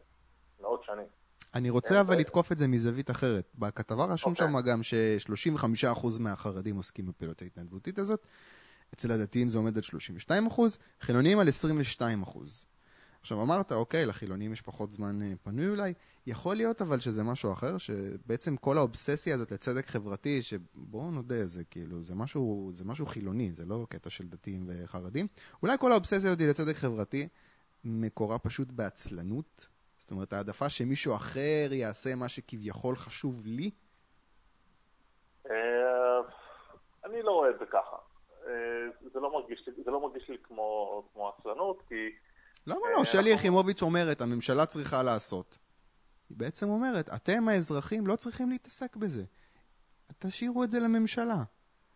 [0.60, 1.06] מאות שנים.
[1.54, 3.50] אני רוצה אבל לתקוף את זה מזווית אחרת.
[3.58, 4.72] בכתבה רשום שם אוקיי.
[4.72, 8.26] גם ש-35% מהחרדים עוסקים בפעילות ההתנדבותית הזאת.
[8.94, 9.82] אצל הדתיים זה עומד על
[10.28, 10.60] 32%,
[11.00, 11.48] חילונים על
[11.98, 12.02] 22%.
[13.22, 15.92] עכשיו אמרת, אוקיי, לחילונים יש פחות זמן אה, פנוי אולי,
[16.26, 21.64] יכול להיות אבל שזה משהו אחר, שבעצם כל האובססיה הזאת לצדק חברתי, שבואו נודה, זה
[21.64, 25.26] כאילו, זה משהו, זה משהו חילוני, זה לא קטע של דתיים וחרדים.
[25.62, 27.28] אולי כל האובססיה הזאת לצדק חברתי
[27.84, 29.66] מקורה פשוט בעצלנות,
[29.98, 33.70] זאת אומרת, העדפה שמישהו אחר יעשה מה שכביכול חשוב לי?
[35.50, 35.54] אה,
[37.04, 37.96] אני לא רואה את זה ככה.
[38.46, 38.52] אה,
[39.12, 42.10] זה לא מרגיש לי, זה לא מרגיש לי כמו, כמו עצלנות, כי...
[42.66, 43.04] למה לא?
[43.04, 45.58] שלי יחימוביץ' אומרת, הממשלה צריכה לעשות.
[46.28, 49.22] היא בעצם אומרת, אתם האזרחים לא צריכים להתעסק בזה.
[50.18, 51.42] תשאירו את זה לממשלה.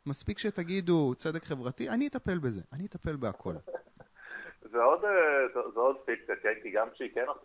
[0.06, 3.54] מספיק שתגידו צדק חברתי, אני אטפל בזה, אני אטפל בהכל.
[4.72, 6.52] זה עוד, אה, זה עוד פיקציה, כן?
[6.62, 6.88] כי גם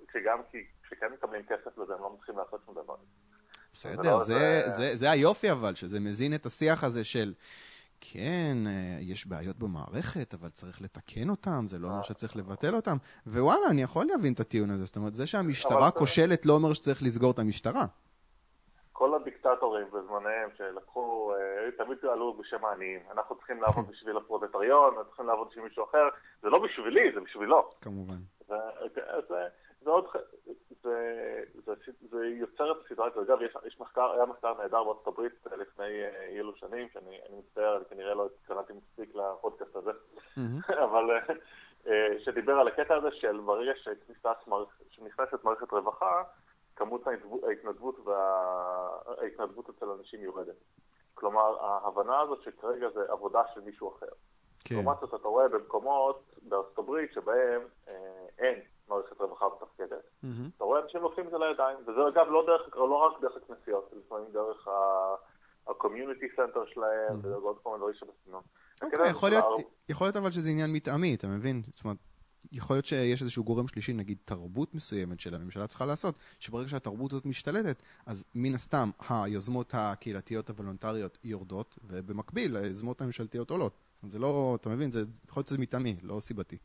[0.10, 0.39] כשגם
[0.84, 2.95] כשכן מקבלים כסף לזה, הם לא מצליחים לעשות שום דבר.
[3.73, 7.34] בסדר, זה, זה, זה, זה היופי אבל, שזה מזין את השיח הזה של
[8.02, 12.98] כן, אה, יש בעיות במערכת, אבל צריך לתקן אותם, זה לא אומר שצריך לבטל אותם.
[13.28, 14.86] ווואלה, אני יכול להבין את הטיעון הזה.
[14.86, 17.86] זאת אומרת, זה שהמשטרה כושלת לא אומר שצריך לסגור את המשטרה.
[18.94, 23.00] כל הדיקטטורים בזמניהם שלקחו, אה, תמיד עלו בשם העניים.
[23.12, 26.08] אנחנו צריכים לעבוד בשביל הפרודטריון, אנחנו צריכים לעבוד בשביל מישהו אחר.
[26.42, 27.70] זה לא בשבילי, זה בשבילו.
[27.82, 28.20] כמובן.
[28.48, 28.56] זה,
[29.30, 29.36] זה,
[29.82, 30.06] זה עוד,
[30.84, 31.74] זה, זה,
[32.12, 33.22] זה יוצר את הסיטואציה.
[33.22, 37.86] אגב, יש, יש מחקר, היה מחקר נהדר בארצות הברית לפני אילו שנים, שאני מצטער, אני
[37.86, 39.91] כנראה לא התקלטתי מספיק לפודקאסט הזה,
[40.86, 41.20] אבל
[42.20, 43.72] שדיבר על הקטע הזה של ברגע
[44.89, 46.24] שנכנסת מערכת רווחה,
[46.76, 47.08] כמות
[47.48, 50.56] ההתנדבות, וההתנדבות אצל אנשים יורדת.
[51.13, 54.12] כלומר, ההבנה הזאת שכרגע זה עבודה של מישהו אחר.
[54.63, 54.76] כן.
[54.76, 58.60] לעומת זאת, אתה רואה במקומות בארצות הברית שבהם אה, אין
[58.91, 60.27] מערכת רווחה מתפקדת, mm-hmm.
[60.58, 63.91] אתה רואה אנשים לוקחים את זה לידיים, וזה אגב לא, דרך, לא רק דרך הכנסיות,
[64.06, 67.27] לפעמים דרך ה-community center שלהם, mm-hmm.
[67.27, 68.43] ועוד כל מיני דברים שבסגנון.
[68.82, 69.45] אוקיי, יכול להיות,
[69.89, 71.62] יכול להיות אבל שזה עניין מטעמי, אתה מבין?
[71.75, 71.97] זאת אומרת,
[72.51, 77.12] יכול להיות שיש איזשהו גורם שלישי, נגיד תרבות מסוימת של הממשלה צריכה לעשות, שברגע שהתרבות
[77.12, 83.73] הזאת משתלטת, אז מן הסתם היוזמות הקהילתיות הוולונטריות יורדות, ובמקביל היוזמות הממשלתיות עולות.
[84.04, 86.58] זה לא, אתה מבין, זה יכול להיות שזה מטעמי, לא סיבתי.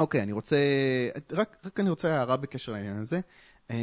[0.00, 0.02] אה.
[0.02, 0.56] אוקיי, אני רוצה,
[1.32, 3.20] רק, רק אני רוצה הערה בקשר לעניין הזה.
[3.70, 3.76] אה,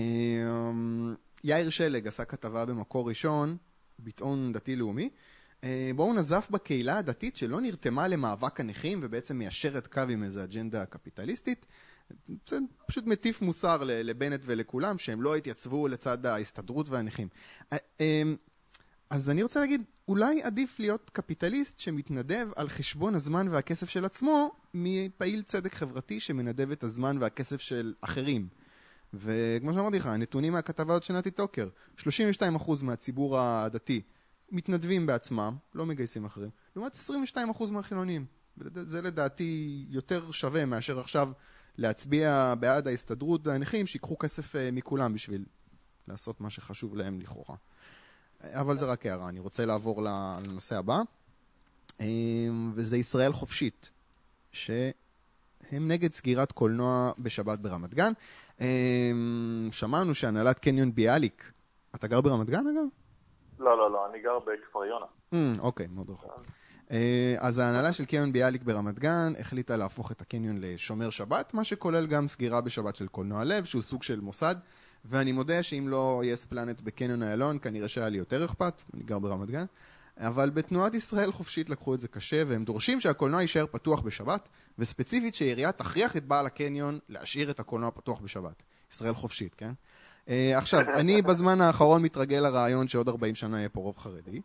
[1.43, 3.57] יאיר שלג עשה כתבה במקור ראשון,
[3.99, 5.09] ביטאון דתי-לאומי,
[5.63, 10.43] אה, בו הוא נזף בקהילה הדתית שלא נרתמה למאבק הנכים ובעצם מיישרת קו עם איזו
[10.43, 11.65] אג'נדה קפיטליסטית.
[12.49, 17.27] זה פשוט מטיף מוסר לבנט ולכולם שהם לא התייצבו לצד ההסתדרות והנכים.
[19.09, 24.51] אז אני רוצה להגיד, אולי עדיף להיות קפיטליסט שמתנדב על חשבון הזמן והכסף של עצמו,
[24.73, 28.47] מפעיל צדק חברתי שמנדב את הזמן והכסף של אחרים.
[29.13, 31.67] וכמו שאמרתי לך, הנתונים מהכתבה הזאת של נתי טוקר,
[31.97, 32.03] 32%
[32.83, 34.01] מהציבור הדתי
[34.51, 36.97] מתנדבים בעצמם, לא מגייסים אחרים, לעומת
[37.35, 38.25] 22% מהחילונים.
[38.75, 41.31] זה לדעתי יותר שווה מאשר עכשיו
[41.77, 45.45] להצביע בעד ההסתדרות הנכים שיקחו כסף אה, מכולם בשביל
[46.07, 47.55] לעשות מה שחשוב להם לכאורה.
[48.43, 51.01] אבל זה רק הערה, אני רוצה לעבור לנושא הבא,
[52.01, 52.05] אה,
[52.73, 53.91] וזה ישראל חופשית,
[54.51, 54.91] שהם
[55.71, 58.11] נגד סגירת קולנוע בשבת ברמת גן.
[58.61, 59.11] אה,
[59.71, 61.51] שמענו שהנהלת קניון ביאליק,
[61.95, 62.83] אתה גר ברמת גן אגב?
[63.59, 65.05] לא, לא, לא, אני גר בכפר יונה.
[65.33, 66.31] Mm, אוקיי, מאוד רחוק.
[66.91, 71.63] אה, אז ההנהלה של קניון ביאליק ברמת גן החליטה להפוך את הקניון לשומר שבת, מה
[71.63, 74.55] שכולל גם סגירה בשבת של קולנוע לב, שהוא סוג של מוסד.
[75.09, 79.19] ואני מודה שאם לא יס פלנט בקניון איילון, כנראה שהיה לי יותר אכפת, אני גר
[79.19, 79.65] ברמת גן.
[80.17, 85.35] אבל בתנועת ישראל חופשית לקחו את זה קשה, והם דורשים שהקולנוע יישאר פתוח בשבת, וספציפית
[85.35, 88.63] שהעירייה תכריח את בעל הקניון להשאיר את הקולנוע פתוח בשבת.
[88.93, 89.71] ישראל חופשית, כן?
[90.25, 94.41] Uh, עכשיו, אני בזמן האחרון מתרגל לרעיון שעוד 40 שנה יהיה פה רוב חרדי,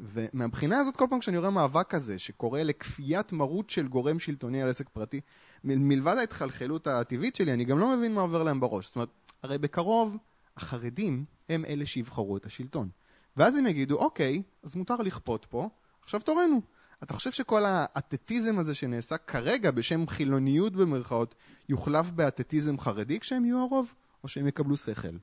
[0.00, 4.68] ומהבחינה הזאת, כל פעם כשאני רואה מאבק כזה, שקורא לכפיית מרות של גורם שלטוני על
[4.68, 5.20] עסק פרטי,
[5.64, 8.86] מלבד ההתחלחלות הטבעית שלי, אני גם לא מבין מה עובר להם בראש.
[8.86, 9.08] זאת אומרת,
[9.42, 10.16] הרי בקרוב
[10.56, 12.88] החרדים הם אלה שיבחרו את השלטון.
[13.36, 15.68] ואז הם יגידו, אוקיי, אז מותר לכפות פה,
[16.02, 16.60] עכשיו תורנו.
[17.02, 21.34] אתה חושב שכל האתטיזם הזה שנעשה כרגע בשם חילוניות במרכאות,
[21.68, 23.94] יוחלף באתטיזם חרדי כשהם יהיו הרוב?
[24.22, 25.16] או שהם יקבלו שכל?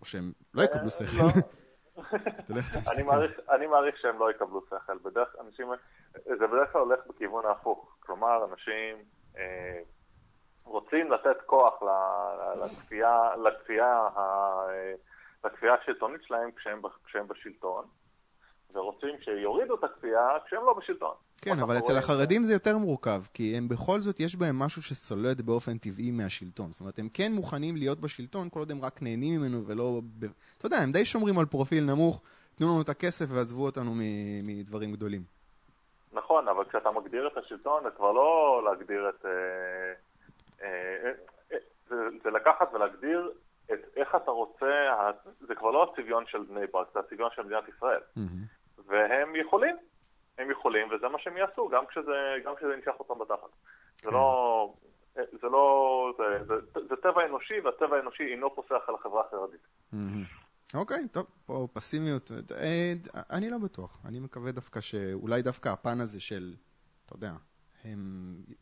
[0.00, 1.40] או שהם לא יקבלו אה, שכל?
[3.50, 4.98] אני מעריך שהם לא יקבלו שכל.
[5.02, 5.68] בדרך, אנשים,
[6.24, 7.96] זה בדרך כלל הולך בכיוון ההפוך.
[8.00, 8.96] כלומר, אנשים
[9.36, 9.80] אה,
[10.64, 11.82] רוצים לתת כוח
[12.62, 14.08] לכפייה, לכפייה,
[15.44, 17.84] לכפייה השלטונית שלהם כשהם, כשהם בשלטון,
[18.72, 21.14] ורוצים שיורידו את הכפייה כשהם לא בשלטון.
[21.46, 25.42] כן, אבל אצל החרדים זה יותר מורכב, כי הם בכל זאת, יש בהם משהו שסולד
[25.42, 26.70] באופן טבעי מהשלטון.
[26.70, 30.00] זאת אומרת, הם כן מוכנים להיות בשלטון כל עוד הם רק נהנים ממנו ולא...
[30.58, 32.22] אתה יודע, הם די שומרים על פרופיל נמוך,
[32.54, 33.92] תנו לנו את הכסף ועזבו אותנו
[34.42, 35.22] מדברים גדולים.
[36.12, 39.26] נכון, אבל כשאתה מגדיר את השלטון, זה כבר לא להגדיר את...
[39.26, 39.92] אה,
[40.62, 41.12] אה,
[41.52, 43.32] אה, זה, זה לקחת ולהגדיר
[43.72, 44.94] את איך אתה רוצה,
[45.40, 48.00] זה כבר לא הצביון של בני ברק, זה הצביון של מדינת ישראל.
[48.18, 48.80] Mm-hmm.
[48.86, 49.76] והם יכולים,
[50.38, 53.50] הם יכולים, וזה מה שהם יעשו, גם כשזה, גם כשזה נמשך אותם בתחת.
[54.02, 54.74] זה לא...
[55.18, 56.12] אה, זה לא...
[56.18, 59.66] זה, זה, זה טבע אנושי, והטבע האנושי אינו פוסח על החברה החרדית.
[60.74, 62.30] אוקיי, טוב, פה פסימיות.
[63.30, 63.98] אני לא בטוח.
[64.04, 66.54] אני מקווה דווקא שאולי דווקא הפן הזה של,
[67.06, 67.32] אתה יודע,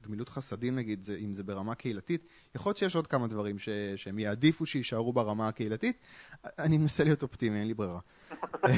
[0.03, 4.19] גמילות חסדים נגיד, אם זה ברמה קהילתית, יכול להיות שיש עוד כמה דברים ש, שהם
[4.19, 6.07] יעדיפו שיישארו ברמה הקהילתית.
[6.59, 8.01] אני מנסה להיות אופטימי, אין לי ברירה.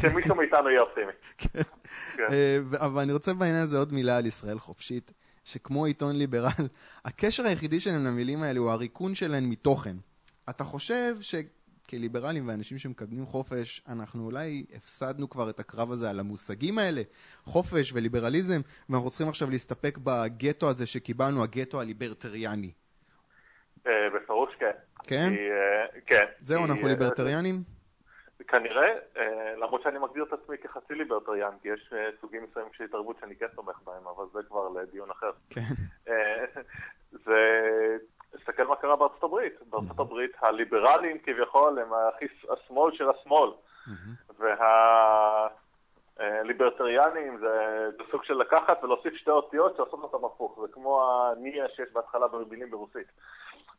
[0.00, 1.12] שמישהו מאיתנו יהיה אופטימי.
[1.38, 1.60] כן.
[2.16, 2.22] כן.
[2.30, 5.12] אה, אבל אני רוצה בעניין הזה עוד מילה על ישראל חופשית,
[5.44, 6.68] שכמו עיתון ליברל,
[7.04, 9.96] הקשר היחידי שלהם למילים האלה הוא הריקון שלהם מתוכן.
[10.50, 11.34] אתה חושב ש...
[11.90, 17.02] כליברלים ואנשים שמקדמים חופש, אנחנו אולי הפסדנו כבר את הקרב הזה על המושגים האלה,
[17.44, 22.72] חופש וליברליזם, ואנחנו צריכים עכשיו להסתפק בגטו הזה שקיבלנו, הגטו הליברטריאני.
[23.86, 24.70] אה, בפירוש כן.
[25.06, 25.32] כן?
[25.32, 26.24] אה, כן.
[26.40, 27.54] זהו, אנחנו אה, ליברטריאנים?
[28.48, 33.16] כנראה, אה, למרות שאני מגדיר את עצמי כחצי ליברטריאן, כי יש סוגים מסוימים של התערבות
[33.20, 35.30] שאני כן תומך בהם, אבל זה כבר לדיון אחר.
[35.50, 35.74] כן.
[37.26, 37.36] זה...
[38.36, 39.54] תסתכל מה קרה בארצות הברית.
[39.70, 43.50] בארצות הברית הליברלים כביכול הם הכי השמאל של השמאל.
[46.18, 47.46] והליברטריאנים זה,
[47.98, 50.58] זה סוג של לקחת ולהוסיף שתי אותיות שעושות אותם הפוך.
[50.62, 53.06] זה כמו הניה שיש בהתחלה במילים ברוסית.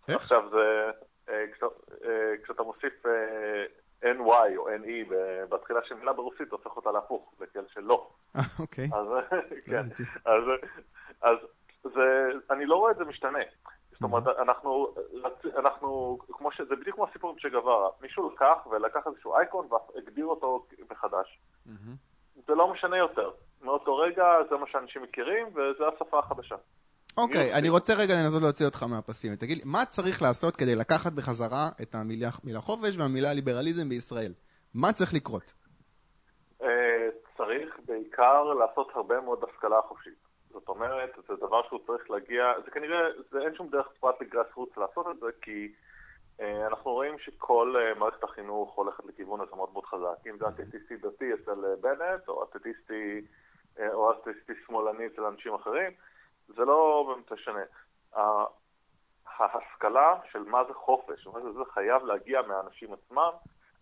[0.08, 0.90] עכשיו זה,
[1.30, 1.66] אה, כשאתה-
[2.06, 3.66] אה, כשאתה מוסיף אה,
[4.04, 5.14] NY או NE
[5.50, 8.10] בתחילה של מילה ברוסית, הופך אותה להפוך, לכאל של לא.
[8.36, 8.90] אה, אוקיי.
[8.94, 9.08] אז
[9.66, 9.84] כן.
[11.22, 11.38] אז,
[12.52, 13.40] אני לא רואה את זה משתנה.
[14.00, 14.94] זאת אומרת, אנחנו,
[15.58, 16.62] אנחנו, כמו ש...
[16.62, 17.90] זה בדיוק כמו הסיפור עם שגווארה.
[18.02, 21.40] מישהו לקח ולקח איזשהו אייקון והגדיר אותו מחדש.
[22.48, 23.32] זה לא משנה יותר.
[23.62, 26.56] מאותו רגע זה מה שאנשים מכירים, וזו השפה החדשה.
[27.18, 27.94] אוקיי, אני רוצה?
[27.94, 29.36] רגע לנסות להוציא אותך מהפסים.
[29.36, 34.34] תגיד לי, מה צריך לעשות כדי לקחת בחזרה את המילה מילה חופש והמילה ליברליזם בישראל?
[34.74, 35.54] מה צריך לקרות?
[36.64, 37.08] אה,
[37.38, 40.27] צריך בעיקר לעשות הרבה מאוד השכלה חופשית.
[40.60, 43.00] זאת אומרת, זה דבר שהוא צריך להגיע, זה כנראה,
[43.32, 45.72] זה אין שום דרך פרט לגראס רוץ לעשות את זה, כי
[46.42, 50.28] אה, אנחנו רואים שכל אה, מערכת החינוך הולכת לכיוון הזה מאוד מאוד חזק.
[50.28, 53.22] אם זה אתטיסטי דתי אצל אה, בנט, או אתטיסטי,
[53.80, 55.92] אה, או אתטיסטי שמאלני אצל אנשים אחרים,
[56.48, 57.64] זה לא באמת משנה.
[59.26, 63.32] ההשכלה של מה זה חופש, מה זה, זה חייב להגיע מהאנשים עצמם.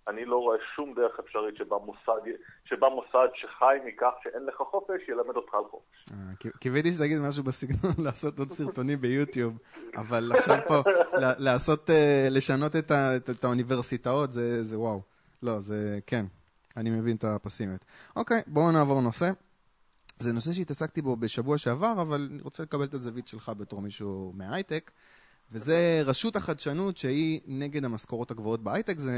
[0.08, 2.22] אני לא רואה שום דרך אפשרית שבה מוסד,
[2.66, 6.06] שבה מוסד שחי מכך שאין לך חופש, ילמד אותך על חופש.
[6.12, 9.58] אה, קי- קיוויתי שתגיד משהו בסגנון לעשות עוד סרטונים ביוטיוב,
[9.96, 10.82] אבל עכשיו פה
[11.48, 15.02] לעשות, אה, לשנות את את- את האוניברסיטאות זה זה וואו.
[15.44, 16.26] לא, זה כן,
[16.78, 17.86] אני מבין את הפסימיות.
[18.16, 19.32] אוקיי, בואו נעבור נושא.
[20.20, 24.34] זה נושא שהתעסקתי בו בשבוע שעבר, אבל אני רוצה לקבל את הזווית שלך בתור מישהו
[24.36, 24.92] מההייטק,
[25.52, 29.14] וזה רשות החדשנות שהיא נגד המשכורות הגבוהות בהייטק, זה...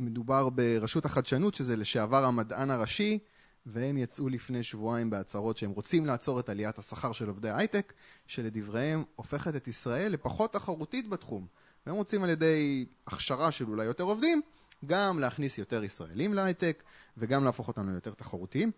[0.00, 3.18] מדובר ברשות החדשנות, שזה לשעבר המדען הראשי,
[3.66, 7.92] והם יצאו לפני שבועיים בהצהרות שהם רוצים לעצור את עליית השכר של עובדי הייטק,
[8.26, 11.46] שלדבריהם הופכת את ישראל לפחות תחרותית בתחום.
[11.86, 14.42] והם רוצים על ידי הכשרה של אולי יותר עובדים,
[14.86, 16.82] גם להכניס יותר ישראלים להייטק,
[17.16, 18.70] וגם להפוך אותנו ליותר תחרותיים.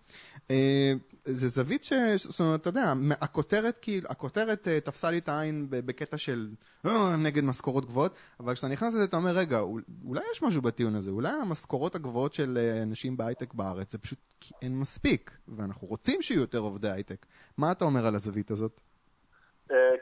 [0.50, 0.92] אה,
[1.24, 1.92] זה זווית ש...
[2.16, 6.48] זאת אומרת, אתה יודע, הכותרת, כאילו, הכותרת אה, תפסה לי את העין בקטע של
[6.86, 10.62] "אה, נגד משכורות גבוהות, אבל כשאתה נכנס לזה אתה אומר, רגע, אול- אולי יש משהו
[10.62, 15.88] בטיעון הזה, אולי המשכורות הגבוהות של אנשים בהייטק בארץ זה פשוט כי אין מספיק, ואנחנו
[15.88, 17.26] רוצים שיהיו יותר עובדי הייטק.
[17.58, 18.80] מה אתה אומר על הזווית הזאת?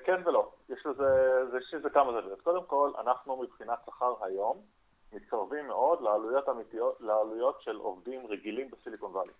[0.06, 0.52] כן ולא.
[0.68, 1.04] יש לזה,
[1.58, 2.40] יש לזה כמה זוויות.
[2.42, 4.56] קודם כל, אנחנו מבחינת שכר היום
[5.12, 9.32] מתקרבים מאוד לעלויות אמיתיות, לעלויות של עובדים רגילים בסיליקון וואלי.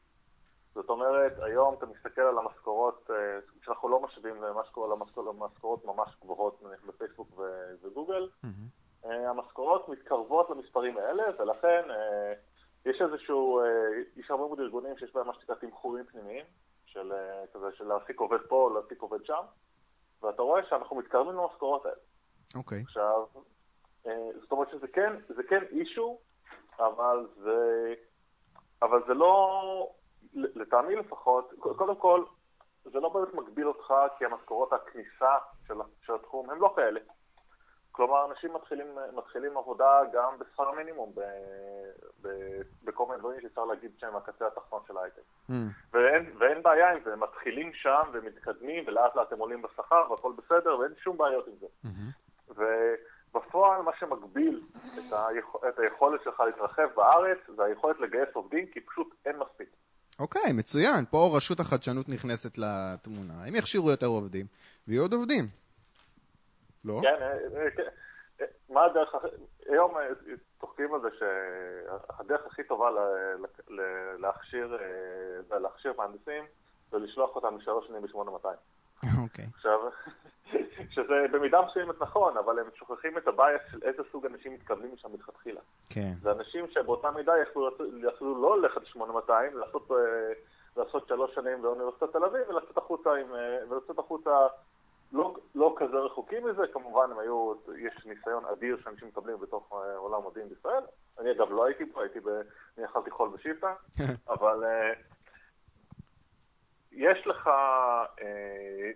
[0.74, 6.16] זאת אומרת, היום אתה מסתכל על המשכורות, אה, כשאנחנו לא משווים למה שקורה למשכורות, ממש
[6.22, 7.40] גבוהות נניח בפייסבוק
[7.82, 8.28] וגוגל,
[9.04, 12.32] אה, המשכורות מתקרבות למספרים האלה, ולכן אה,
[12.86, 13.60] יש איזשהו,
[14.16, 16.44] יש הרבה מאוד ארגונים שיש בהם מה שנקרא תמחורים פנימיים,
[16.86, 17.12] של
[17.52, 19.42] כזה, של להעסיק עובד פה להעסיק עובד שם,
[20.22, 21.96] ואתה רואה שאנחנו מתקרבים למשכורות האלה.
[22.54, 22.80] אוקיי.
[22.80, 23.40] עכשיו, אה,
[24.40, 26.18] זאת אומרת שזה כן, זה כן אישו,
[26.78, 27.94] אבל זה,
[28.82, 29.90] אבל זה לא,
[30.34, 32.24] לטעמי לפחות, קודם כל,
[32.84, 35.34] זה לא באמת מגביל אותך, כי המשכורות הכניסה
[35.66, 37.00] של, של התחום הם לא כאלה.
[37.92, 41.20] כלומר, אנשים מתחילים, מתחילים עבודה גם בשכר מינימום, ב,
[42.22, 42.28] ב,
[42.84, 45.22] בכל מיני דברים שאפשר להגיד שהם הקצה התחתון של ההייטק.
[45.50, 45.52] Mm.
[45.92, 50.32] ואין, ואין בעיה עם זה, הם מתחילים שם ומתקדמים, ולאט לאט הם עולים בשכר והכל
[50.36, 51.66] בסדר, ואין שום בעיות עם זה.
[53.34, 54.62] ובפועל מה שמגביל
[54.94, 55.44] את, היכ...
[55.68, 59.68] את היכולת שלך להתרחב בארץ זה היכולת לגייס עובדים, כי פשוט אין מספיק.
[60.18, 61.04] אוקיי, מצוין.
[61.10, 63.44] פה רשות החדשנות נכנסת לתמונה.
[63.46, 64.46] הם יכשירו יותר עובדים,
[64.88, 65.44] ויהיו עוד עובדים.
[66.84, 67.00] לא?
[67.02, 67.68] כן, אה, אה.
[68.40, 69.26] אה, מה הדרך, הכי-
[69.68, 69.94] היום
[70.60, 72.90] צוחקים על זה שהדרך הכי טובה
[74.18, 74.78] להכשיר,
[75.50, 76.44] להכשיר מהנדסים
[76.90, 78.48] זה לשלוח אותם לשלוש שנים ב-8200.
[79.22, 79.44] אוקיי.
[79.54, 79.80] עכשיו,
[80.94, 85.12] שזה במידה מסוימת נכון, אבל הם שוכחים את הבעיה של איזה סוג אנשים מתכוונים לשם
[85.12, 85.60] מלכתחילה.
[85.90, 86.12] כן.
[86.22, 87.70] זה אנשים שבאותה מידה יכלו,
[88.14, 89.96] יכלו לא ללכת ל-8200, לעשות, אה,
[90.76, 94.30] לעשות שלוש שנים באוניברסיטת תל אביב ולצאת החוצה, עם, אה, ולצאת החוצה
[95.12, 99.96] לא, לא כזה רחוקים מזה, כמובן הם היו, יש ניסיון אדיר שאנשים מקבלים בתוך אה,
[99.96, 100.82] עולם מודיעין בישראל.
[101.18, 102.28] אני אגב לא הייתי פה, הייתי ב...
[102.78, 103.74] אני אכלתי חול בשיפטה,
[104.34, 104.64] אבל
[106.92, 107.50] יש לך...
[108.20, 108.90] אה,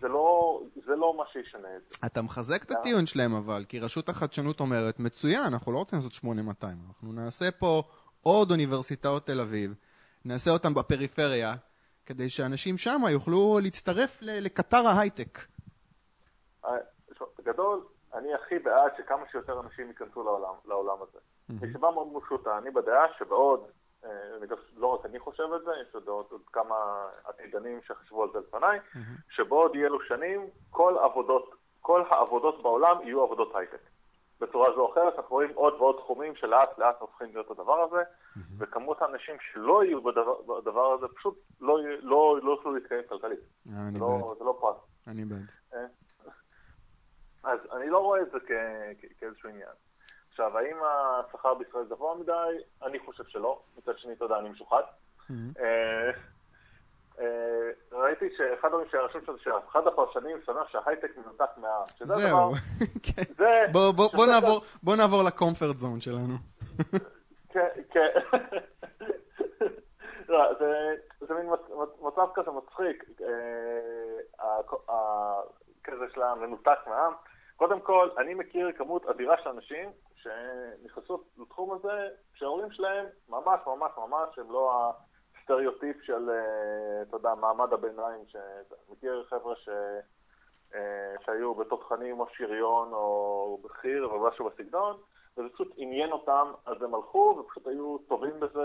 [0.00, 2.06] זה לא, זה לא מה שישנה את זה.
[2.06, 6.12] אתה מחזק את הטיעון שלהם אבל, כי רשות החדשנות אומרת, מצוין, אנחנו לא רוצים לעשות
[6.12, 7.82] 8200, אנחנו נעשה פה
[8.22, 9.74] עוד אוניברסיטאות תל אביב,
[10.24, 11.54] נעשה אותם בפריפריה,
[12.06, 15.38] כדי שאנשים שם יוכלו להצטרף לקטר ההייטק.
[17.38, 21.18] בגדול, אני הכי בעד שכמה שיותר אנשים ייכנסו לעולם, לעולם הזה.
[21.48, 23.60] מסיבה מאוד מאוד פשוטה, אני בדעה שבעוד,
[24.08, 28.28] אה, לא רק אני חושב את זה, יש עוד, עוד, עוד כמה עתידנים שחשבו על
[28.32, 28.78] זה לפניי,
[29.30, 33.80] שבעוד יהיה לו שנים, כל, עבודות, כל העבודות בעולם יהיו עבודות הייטק.
[34.40, 38.02] בצורה זו או אחרת, אנחנו רואים עוד ועוד תחומים שלאט לאט הופכים להיות הדבר הזה,
[38.58, 43.38] וכמות האנשים שלא יהיו בדבר, בדבר הזה פשוט לא, לא, לא יוכלו להתקיים כלכלית.
[43.40, 44.38] אה, אני לא, בעד.
[44.38, 44.76] זה לא פרט.
[45.06, 45.50] אני בעד.
[45.74, 45.86] אה?
[47.42, 49.68] אז אני לא רואה את זה כ- כ- כאיזשהו עניין.
[50.40, 52.32] עכשיו, האם השכר בישראל גבוה מדי?
[52.82, 53.60] אני חושב שלא.
[53.78, 54.82] מצד שני, אתה יודע, אני משוחד.
[55.30, 56.10] אה,
[57.20, 57.24] אה,
[57.92, 61.82] ראיתי שאחד הדברים שהרשום שזה שאחד הפרשנים שמח שההייטק מנותק מהעם.
[61.98, 62.52] שזה זהו.
[63.16, 63.22] כן.
[63.72, 63.92] בוא-
[64.26, 64.60] נעבור-
[65.28, 66.34] לקומפרט זון שלנו.
[67.52, 68.08] כן, כן.
[70.28, 70.94] לא, זה,
[71.34, 73.28] מין מצ- מצ- מצב כזה מצחיק, אה,
[74.46, 75.40] ה- ה-
[75.84, 77.12] כזה של המנותק מהעם.
[77.56, 79.88] קודם כל, אני מכיר כמות אדירה של אנשים
[80.22, 84.92] שנכנסו לתחום הזה, שההורים שלהם ממש ממש ממש הם לא
[85.40, 88.24] הסטריאוטיפ של, אה, אתה יודע, מעמד הביניים.
[88.28, 88.36] ש...
[88.92, 89.68] מכיר חבר'ה ש...
[90.74, 94.96] אה, שהיו בתותחנים או שריון או בחי"ר או משהו בסגנון,
[95.38, 98.60] וזה פשוט עניין אותם, אז הם הלכו ופשוט היו טובים בזה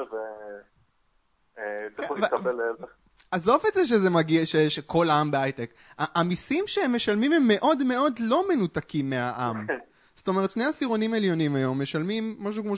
[1.55, 2.85] כן, להתקבל לזה.
[3.31, 5.73] עזוב את זה שזה מגיע, ש, שכל העם בהייטק.
[5.97, 9.67] המיסים שהם משלמים הם מאוד מאוד לא מנותקים מהעם.
[10.15, 12.73] זאת אומרת, שני עשירונים עליונים היום משלמים משהו כמו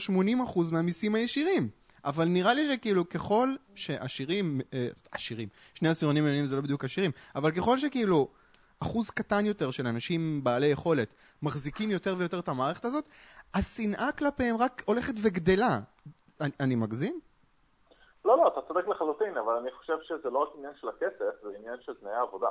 [0.46, 1.68] 80% מהמיסים הישירים.
[2.04, 7.10] אבל נראה לי שכאילו ככל שעשירים, אה, עשירים, שני עשירונים עליונים זה לא בדיוק עשירים,
[7.34, 8.28] אבל ככל שכאילו
[8.82, 13.08] אחוז קטן יותר של אנשים בעלי יכולת מחזיקים יותר ויותר את המערכת הזאת,
[13.54, 15.78] השנאה כלפיהם רק הולכת וגדלה.
[16.40, 17.20] אני, אני מגזים?
[18.24, 21.48] לא, לא, אתה צודק לחלוטין, אבל אני חושב שזה לא רק עניין של הכסף, זה
[21.58, 22.48] עניין של תנאי העבודה.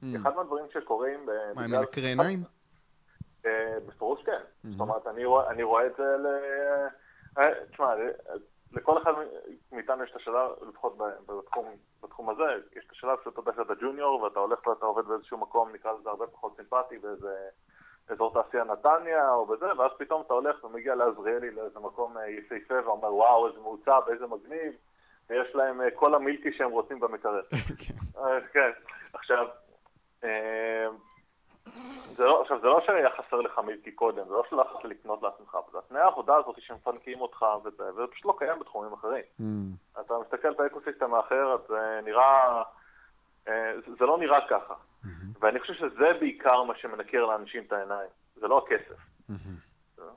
[0.00, 1.28] אחד מהדברים שקורים...
[1.28, 1.54] Mm.
[1.54, 2.42] מה, הם מנקרי עיניים?
[2.42, 2.61] אה,
[3.86, 4.40] בפירוש כן.
[4.70, 6.26] זאת אומרת, אני רואה, אני רואה את זה ל...
[7.38, 8.08] אה, תשמע, אה,
[8.72, 9.12] לכל אחד
[9.72, 11.66] מאיתנו יש את השלב, לפחות בתחום,
[12.02, 12.44] בתחום הזה,
[12.76, 16.10] יש את השלב שאתה יודע שאתה ג'וניור ואתה הולך ואתה עובד באיזשהו מקום, נקרא לזה
[16.10, 17.48] הרבה פחות סימפטי, באיזה
[18.08, 22.74] אזור תעשייה נתניה או בזה, ואז פתאום אתה הולך ומגיע לעזריאלי לאיזה מקום אה, יפהפה
[22.84, 24.72] ואומר, וואו, איזה מעוצב, איזה מגניב,
[25.30, 27.42] ויש להם אה, כל המילקי שהם רוצים במקרר.
[27.86, 27.94] כן.
[28.18, 28.70] אה, כן.
[29.12, 29.46] עכשיו,
[30.24, 30.86] אה,
[32.16, 35.22] זה לא, עכשיו, זה לא שהיה חסר לך מילקי קודם, זה לא שלא יכולת לקנות
[35.22, 39.24] לעצמך, אבל התנאי העבודה הזאת שמפנקים אותך וזה, וזה פשוט לא קיים בתחומים אחרים.
[39.40, 39.44] Mm.
[40.00, 42.62] אתה מסתכל על האקוסיסטם האחר, אז זה נראה,
[43.48, 44.74] אה, זה- לא נראה ככה.
[45.40, 49.00] ואני חושב שזה בעיקר מה שמנקר לאנשים את העיניים, זה לא הכסף.
[49.96, 50.12] זה לא.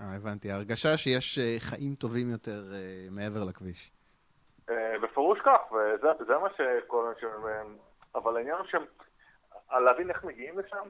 [0.00, 0.52] אה, הבנתי.
[0.52, 2.78] ההרגשה שיש אה, חיים טובים יותר אה,
[3.10, 3.90] מעבר לכביש.
[4.70, 7.28] אה, בפירוש כך, וזה זה מה שכל אנשים...
[7.46, 7.62] אה,
[8.14, 8.84] אבל העניין הוא שהם...
[9.70, 10.88] על להבין איך מגיעים לשם,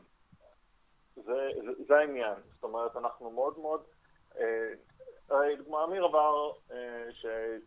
[1.17, 1.23] זה,
[1.65, 2.35] זה, זה העניין.
[2.55, 3.81] זאת אומרת, אנחנו מאוד מאוד...
[4.39, 4.45] אה,
[5.31, 6.77] הרי דוגמה, אמיר עבר אה,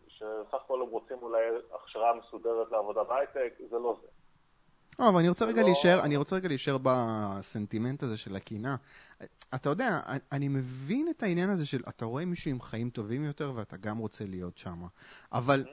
[0.08, 1.42] שסך הכל הם רוצים אולי
[1.76, 4.08] הכשרה מסודרת לעבודה בהייטק, זה לא זה.
[5.00, 8.76] לא, אבל אני רוצה רגע לא- להישאר, אני רוצה רגע להישאר בסנטימנט הזה של הקינה.
[9.56, 13.24] אתה יודע, אני- אני מבין את העניין הזה של אתה רואה מישהו עם חיים טובים
[13.24, 14.80] יותר ואתה גם רוצה להיות שם.
[15.32, 15.64] אבל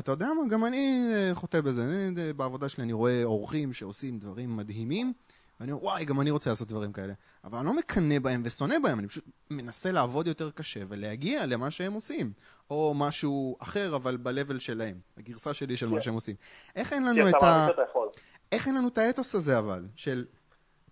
[0.00, 1.84] אתה יודע מה, גם אני אה, חוטא בזה.
[1.84, 5.12] אני, אה, בעבודה שלי אני רואה אורחים שעושים דברים מדהימים,
[5.60, 7.12] ואני אומר, וואי, גם אני רוצה לעשות דברים כאלה.
[7.44, 11.70] אבל אני לא מקנא בהם ושונא בהם, אני פשוט מנסה לעבוד יותר קשה ולהגיע למה
[11.70, 12.32] שהם עושים.
[12.70, 14.98] או משהו אחר, אבל ב-level שלהם.
[15.18, 16.00] הגרסה שלי של מה כן.
[16.00, 16.36] שהם עושים.
[16.76, 17.68] איך אין לנו אתה את ה...
[18.52, 20.24] איך אין לנו את האתוס הזה אבל, של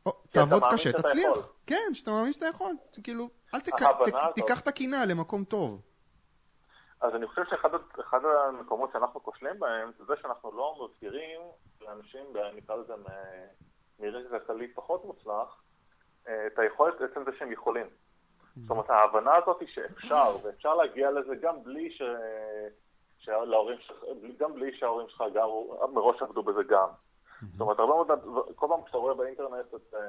[0.06, 1.30] או, אתה תעבוד קשה, תצליח.
[1.32, 1.42] יכול.
[1.66, 2.74] כן, שאתה מאמין שאתה יכול.
[3.02, 3.60] כאילו, אל.
[4.34, 5.80] תיקח את הקינה למקום טוב.
[7.00, 7.68] אז אני חושב שאחד
[8.00, 11.40] אחד המקומות שאנחנו כושלים בהם זה זה שאנחנו לא מזכירים
[11.80, 13.46] לאנשים, נקרא לזה מ-
[13.98, 15.62] מרקע כלכלי פחות מוצלח,
[16.28, 17.86] אה, את היכולת עצם זה שהם יכולים.
[18.56, 22.02] זאת אומרת, ההבנה הזאת היא שאפשר, ואפשר להגיע לזה גם בלי ש...
[23.18, 24.04] שלהורים שלך,
[24.38, 26.88] גם בלי שההורים שלך גרו, מראש עבדו בזה גם.
[27.52, 28.08] זאת אומרת, הרבה מאוד,
[28.56, 30.00] כל פעם כשאתה רואה באינטרנט, את, אה,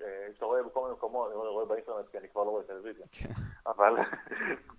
[0.00, 3.06] אה, כשאתה רואה בכל מיני מקומות, אני רואה באינטרנט כי אני כבר לא רואה טלוויזיה,
[3.12, 3.28] כן.
[3.66, 3.94] אבל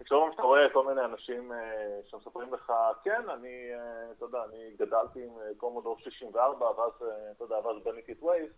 [0.04, 4.76] כשאומרים שאתה רואה כל מיני אנשים אה, שמספרים לך, כן, אני, אה, אתה יודע, אני
[4.80, 8.50] גדלתי עם אה, קומודור 64, ואז, אה, אתה יודע, ואז בניתי את ווייז,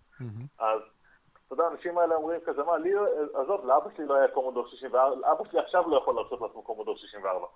[0.59, 0.81] אז,
[1.45, 3.03] אתה יודע, האנשים האלה אומרים כזה, מה, לי, אה,
[3.41, 6.97] עזוב, לאבא שלי לא היה קומודור 64, אבא שלי עכשיו לא יכול להרשות לעצמו קומודור
[6.97, 7.47] 64.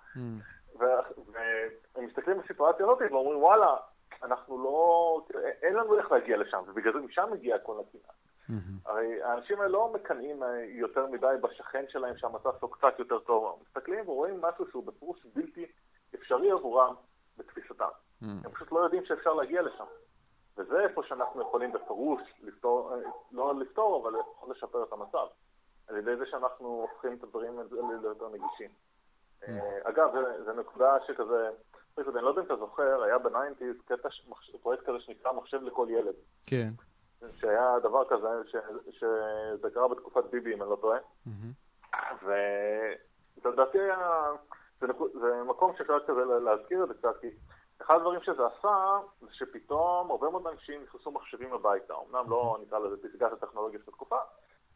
[0.78, 0.84] ו-
[1.32, 3.76] והם מסתכלים בסיטואציה הזאת ואומרים, וואלה,
[4.22, 5.20] אנחנו לא,
[5.62, 8.14] אין לנו איך להגיע לשם, ובגלל זה משם מגיע כל הקנאה.
[8.84, 13.62] הרי האנשים האלה לא מקנאים אה, יותר מדי בשכן שלהם שהמצב שלו קצת יותר טוב,
[13.66, 15.66] מסתכלים ורואים משהו שהוא בפירוש בלתי
[16.14, 16.94] אפשרי עבורם
[17.36, 17.88] בתפיסתם.
[18.44, 19.84] הם פשוט לא יודעים שאפשר להגיע לשם.
[20.56, 22.92] וזה איפה שאנחנו יכולים בפירוש לפתור,
[23.32, 25.26] לא לפתור, אבל לפחות לשפר את המצב.
[25.88, 27.60] על ידי זה שאנחנו הופכים את הדברים
[28.02, 28.70] ליותר נגישים.
[29.42, 29.48] ממ.
[29.84, 30.10] אגב,
[30.44, 31.50] זו נקודה שכזה,
[31.98, 33.76] אני לא יודע אם אתה זוכר, היה ב nineties
[34.62, 36.14] פרויקט כזה שנקרא מחשב לכל ילד.
[36.46, 36.70] כן.
[37.40, 38.28] שהיה דבר כזה,
[38.90, 40.98] שזה קרה בתקופת ביבי, אם אני לא טועה.
[43.44, 44.32] ולדעתי היה,
[44.80, 44.86] זה,
[45.20, 47.26] זה מקום שאפשר כזה להזכיר את זה קצת, כי
[47.82, 51.94] אחד הדברים שזה עשה, זה שפתאום הרבה מאוד אנשים נכנסו מחשבים הביתה.
[52.08, 54.18] אמנם לא נקרא לזה פסגת הטכנולוגיה של התקופה,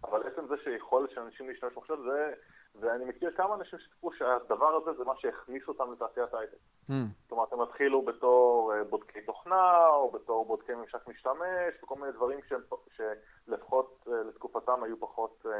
[0.05, 2.33] אבל עצם זה שיכולת של אנשים להשתמש במחשב זה,
[2.81, 6.57] ואני מכיר כמה אנשים שסיפרו שהדבר הזה זה מה שהכניס אותם לתעשיית ההייטק.
[6.91, 6.93] Mm.
[7.23, 12.13] זאת אומרת, הם התחילו בתור אה, בודקי תוכנה, או בתור בודקי ממשק משתמש, וכל מיני
[12.13, 12.61] דברים שהם,
[12.97, 15.53] שלפחות אה, לתקופתם היו פחות, אה,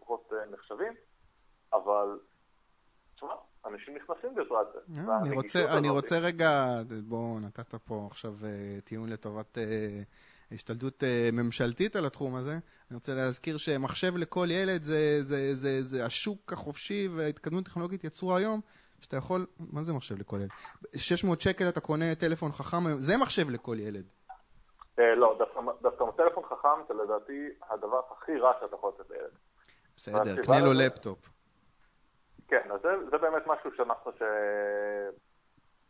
[0.00, 0.92] פחות נחשבים,
[1.72, 2.18] אבל,
[3.14, 3.34] תשמע,
[3.66, 5.00] אנשים נכנסים בעזרת זה.
[5.22, 6.50] אני רוצה, אני רוצה רגע,
[7.08, 8.32] בוא, נתת פה עכשיו
[8.84, 9.58] טיעון לטובת...
[10.54, 12.52] השתלטות uh, ממשלתית על התחום הזה.
[12.90, 18.04] אני רוצה להזכיר שמחשב לכל ילד זה, זה, זה, זה, זה השוק החופשי וההתקדמות הטכנולוגית
[18.04, 18.60] יצרו היום,
[19.00, 20.48] שאתה יכול, מה זה מחשב לכל ילד?
[20.96, 24.04] 600 שקל אתה קונה טלפון חכם היום, זה מחשב לכל ילד.
[24.98, 25.38] אה, לא,
[25.82, 29.30] דווקא טלפון חכם זה לדעתי הדבר הכי רע שאתה יכול לתת לילד.
[29.96, 31.18] בסדר, קנה לו לפטופ.
[32.48, 34.22] כן, אז זה, זה באמת משהו שאנחנו ש...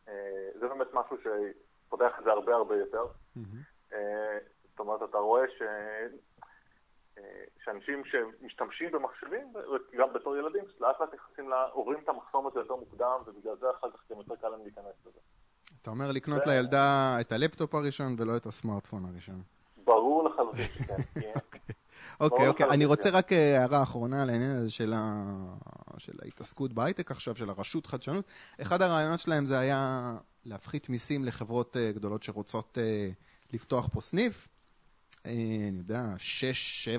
[0.08, 3.06] אה, זה באמת משהו שפותח את זה הרבה הרבה יותר.
[4.74, 5.62] זאת אומרת, אתה רואה ש...
[7.64, 9.52] שאנשים שמשתמשים במחשבים,
[9.98, 11.64] גם בתור ילדים, לאט לאט נכנסים, לה...
[11.72, 14.94] עוברים את המחסום הזה יותר מוקדם, ובגלל זה אחר כך גם יותר קל להם להיכנס
[15.06, 15.18] לזה.
[15.82, 16.50] אתה אומר לקנות ו...
[16.50, 19.42] לילדה את הלפטופ הראשון ולא את הסמארטפון הראשון.
[19.84, 21.20] ברור לחלוטין שכן.
[22.20, 22.70] אוקיי, אוקיי.
[22.70, 25.24] אני רוצה רק אה, הערה אחרונה על העניין הזה של, ה...
[25.98, 28.24] של ההתעסקות בהייטק עכשיו, של הרשות חדשנות.
[28.62, 30.12] אחד הרעיונות שלהם זה היה
[30.44, 33.08] להפחית מיסים לחברות אה, גדולות שרוצות אה,
[33.52, 34.48] לפתוח פה סניף.
[35.26, 35.30] אה,
[35.68, 36.02] אני יודע,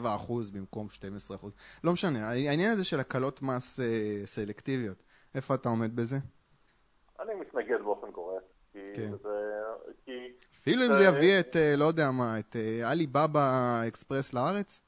[0.04, 1.54] 6-7 אחוז במקום 12 אחוז.
[1.84, 5.04] לא משנה, העניין הזה של הקלות מס אה, סלקטיביות,
[5.36, 6.16] איפה אתה עומד בזה?
[7.20, 8.44] אני מתנגד באופן גורף.
[8.74, 9.12] כן.
[10.54, 14.82] אפילו אם זה יביא את, אה, לא יודע מה, את עלי בבא אקספרס לארץ?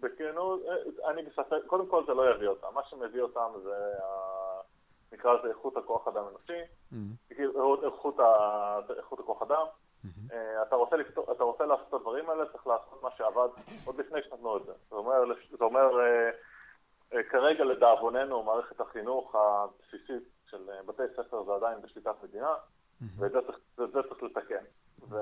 [0.00, 0.60] בכנות,
[1.10, 2.66] אני בספק, קודם כל זה לא יביא אותם.
[2.74, 3.74] מה שמביא אותם זה,
[5.12, 6.60] נקרא לזה איכות הכוח אדם אנושי,
[8.98, 9.66] איכות הכוח אדם.
[10.32, 13.48] אה, אתה רוצה, לפתור, אתה רוצה לעשות את הדברים האלה, צריך לעשות מה שעבד
[13.84, 14.72] עוד לפני שנתנו את זה.
[14.90, 15.24] זה אומר,
[15.58, 16.30] זה אומר אה,
[17.14, 22.54] אה, כרגע לדאבוננו, מערכת החינוך הבסיסית של בתי ספר זה עדיין בשליטת מדינה,
[23.18, 23.32] ואת
[23.76, 24.64] זה צריך לתקן.
[25.08, 25.16] ו...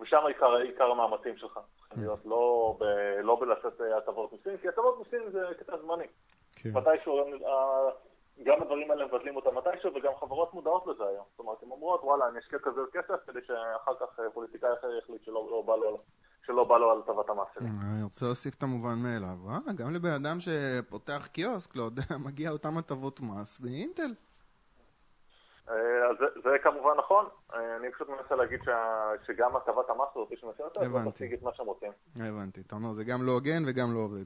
[0.00, 1.60] ושם עיקר, עיקר המאמצים שלך.
[1.78, 2.84] צריכים להיות לא, ב,
[3.22, 6.06] לא בלתת הטבות מיסים, כי הטבות מיסים זה קטע זמני.
[6.56, 6.70] כן.
[6.72, 7.24] מתישהו
[8.44, 11.24] גם הדברים האלה מבטלים אותם מתישהו, וגם חברות מודעות לזה היום.
[11.30, 14.88] זאת אומרת, הן אומרות, וואלה, אני אשקיע כזה כסף, כדי שאחר כך אה, פוליטיקאי אחר
[14.98, 16.02] יחליט שלא לא בא לו...
[16.48, 17.66] שלא בא לו על הטבת המס שלי.
[17.66, 19.36] אה, אני רוצה להוסיף את המובן מאליו.
[19.50, 24.14] אה, גם לבן אדם שפותח קיוסק, לא יודע, מגיע אותם הטבות מס באינטל.
[25.68, 25.74] אה,
[26.10, 30.66] אז זה, זה כמובן נכון, אני פשוט מנסה להגיד שה, שגם הטבת המס הזאת שמנסה
[30.66, 31.92] לתת, לא תשיג את מה שהם רוצים.
[32.16, 34.24] הבנתי, אתה אומר זה גם לא הוגן וגם לא עובד.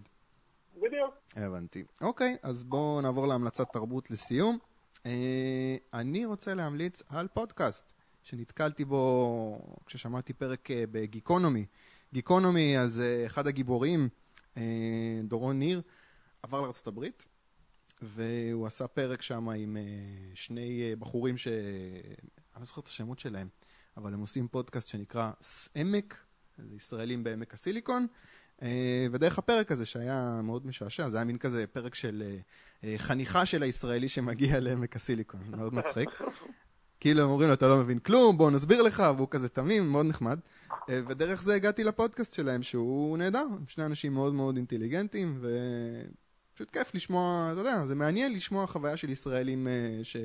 [0.77, 1.15] בדיוק.
[1.37, 1.85] הבנתי.
[2.01, 4.59] אוקיי, אז בואו נעבור להמלצת תרבות לסיום.
[5.07, 7.93] אה, אני רוצה להמליץ על פודקאסט
[8.23, 11.67] שנתקלתי בו כששמעתי פרק אה, בגיקונומי.
[12.13, 14.09] גיקונומי, אז אה, אחד הגיבורים,
[14.57, 14.63] אה,
[15.25, 15.83] דורון ניר,
[16.43, 17.07] עבר לארה"ב,
[18.03, 19.83] והוא עשה פרק שם עם אה,
[20.35, 21.49] שני אה, בחורים ש...
[21.49, 23.49] אני לא זוכר את השמות שלהם,
[23.97, 26.25] אבל הם עושים פודקאסט שנקרא סעמק,
[26.77, 28.07] ישראלים בעמק הסיליקון.
[28.63, 32.37] אה, ודרך הפרק הזה שהיה מאוד משעשע, זה היה מין כזה פרק של אה,
[32.85, 36.09] אה, חניכה של הישראלי שמגיע לעמק הסיליקון, מאוד מצחיק.
[37.01, 40.07] כאילו הם אומרים לו, אתה לא מבין כלום, בוא נסביר לך, והוא כזה תמים, מאוד
[40.07, 40.39] נחמד.
[40.89, 46.95] ודרך זה הגעתי לפודקאסט שלהם, שהוא נהדר, הם שני אנשים מאוד מאוד אינטליגנטים, ופשוט כיף
[46.95, 49.69] לשמוע, אתה יודע, זה מעניין לשמוע חוויה של ישראלים
[50.03, 50.17] ש...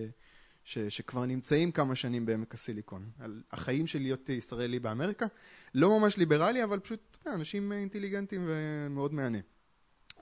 [0.68, 5.26] ש, שכבר נמצאים כמה שנים בעמק הסיליקון, על החיים של להיות ישראלי באמריקה.
[5.76, 9.38] לא ממש ליברלי, אבל פשוט אנשים אינטליגנטים ומאוד מהנה.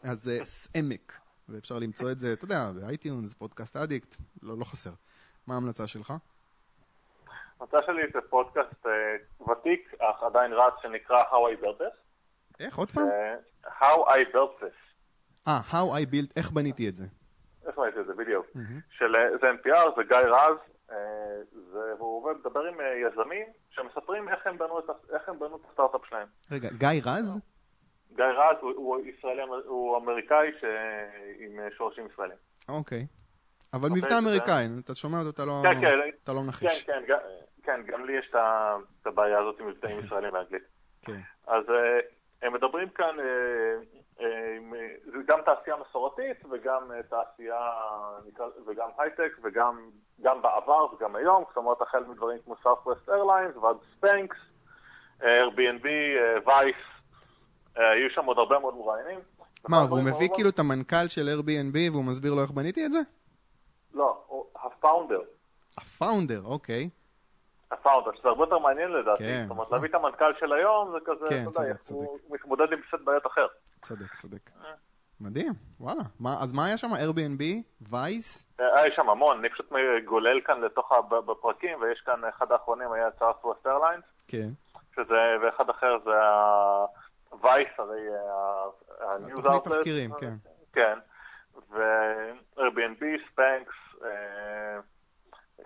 [0.04, 0.40] אז זה
[0.76, 1.20] עמק,
[1.50, 4.92] ואפשר למצוא את זה, אתה יודע, ב iTunes, Podcast Addict, לא, לא חסר.
[5.48, 6.14] מה ההמלצה שלך?
[7.60, 11.98] ההמלצה שלי זה פודקאסט אה, ותיק, אך עדיין רץ, שנקרא How I Built This.
[12.60, 12.78] איך?
[12.78, 13.08] עוד פעם?
[13.08, 14.78] אה, How I Built This.
[15.48, 17.06] אה, How I Built, איך בניתי את זה?
[17.96, 18.46] ראיתי את זה, בדיוק.
[18.90, 20.58] של, אה, זה NPR, זה גיא רז,
[20.92, 20.96] אה,
[22.00, 24.84] והוא עובד, מדבר עם אה, יזמים שמספרים איך הם בנו את,
[25.28, 26.28] הם בנו את הסטארט-אפ שלהם.
[26.52, 27.40] רגע, גיא רז?
[28.16, 30.64] גיא רז הוא, הוא ישראלי, הוא אמריקאי ש...
[31.40, 32.38] עם שורשים ישראלים.
[32.70, 33.06] אוקיי.
[33.74, 35.88] אבל אוקיי, מבטא אמריקאי, אתה שומע אותו, אתה לא- כן, כן.
[36.24, 36.84] אתה לא כן, מנחש.
[36.84, 37.20] כן, גם-
[37.64, 38.32] כן, גם לי יש
[39.02, 40.64] את הבעיה הזאת עם מבטאים ישראלים באנגלית.
[41.02, 41.20] כן.
[41.48, 42.00] אז אה,
[42.42, 43.30] הם מדברים כאן, אה, אה,
[43.76, 43.95] אה,
[45.06, 47.72] זה גם תעשייה מסורתית וגם אה, תעשייה,
[48.68, 49.90] וגם הייטק וגם
[50.22, 54.38] גם בעבר וגם היום, זאת אומרת החל מדברים כמו Southwest Airlines ועד ספנקס,
[55.24, 56.76] אה, Airbnb, אה, וייס,
[57.78, 59.20] אה, היו שם עוד הרבה מאוד מראיינים.
[59.68, 63.00] מה, והוא מביא כאילו את המנכ"ל של Airbnb והוא מסביר לו איך בניתי את זה?
[63.94, 64.24] לא,
[64.64, 65.22] הפאונדר.
[65.78, 66.90] הפאונדר, אוקיי.
[67.80, 69.24] הפאונדר, שזה הרבה יותר מעניין לדעתי.
[69.24, 69.76] כן, זאת אומרת, נכון.
[69.78, 73.02] להביא את המנכ"ל של היום זה כזה, כן, אתה יודע, צודק, הוא מתמודד עם סט
[73.04, 73.48] בעיות אחר.
[73.82, 74.50] צודק, צודק.
[74.66, 74.72] אה.
[75.22, 76.02] מדהים, וואלה.
[76.20, 76.88] מה- אז מה היה שם?
[76.94, 77.44] Airbnb?
[77.92, 78.46] וייס?
[78.60, 79.70] היה אה, שם המון, אני פשוט
[80.06, 81.02] גולל כאן לתוך ה...
[81.02, 84.50] ב- בפרקים, ויש כאן אחד האחרונים היה Southwest Airlines, כן.
[84.96, 88.66] שזה, ואחד אחר זה ה-Vice, הרי ה-
[89.04, 89.78] ה-News התוכנית Outlet.
[89.78, 90.34] תחקירים, כן.
[90.74, 91.00] כן,
[91.70, 93.76] ו-Airbnb, ספנקס,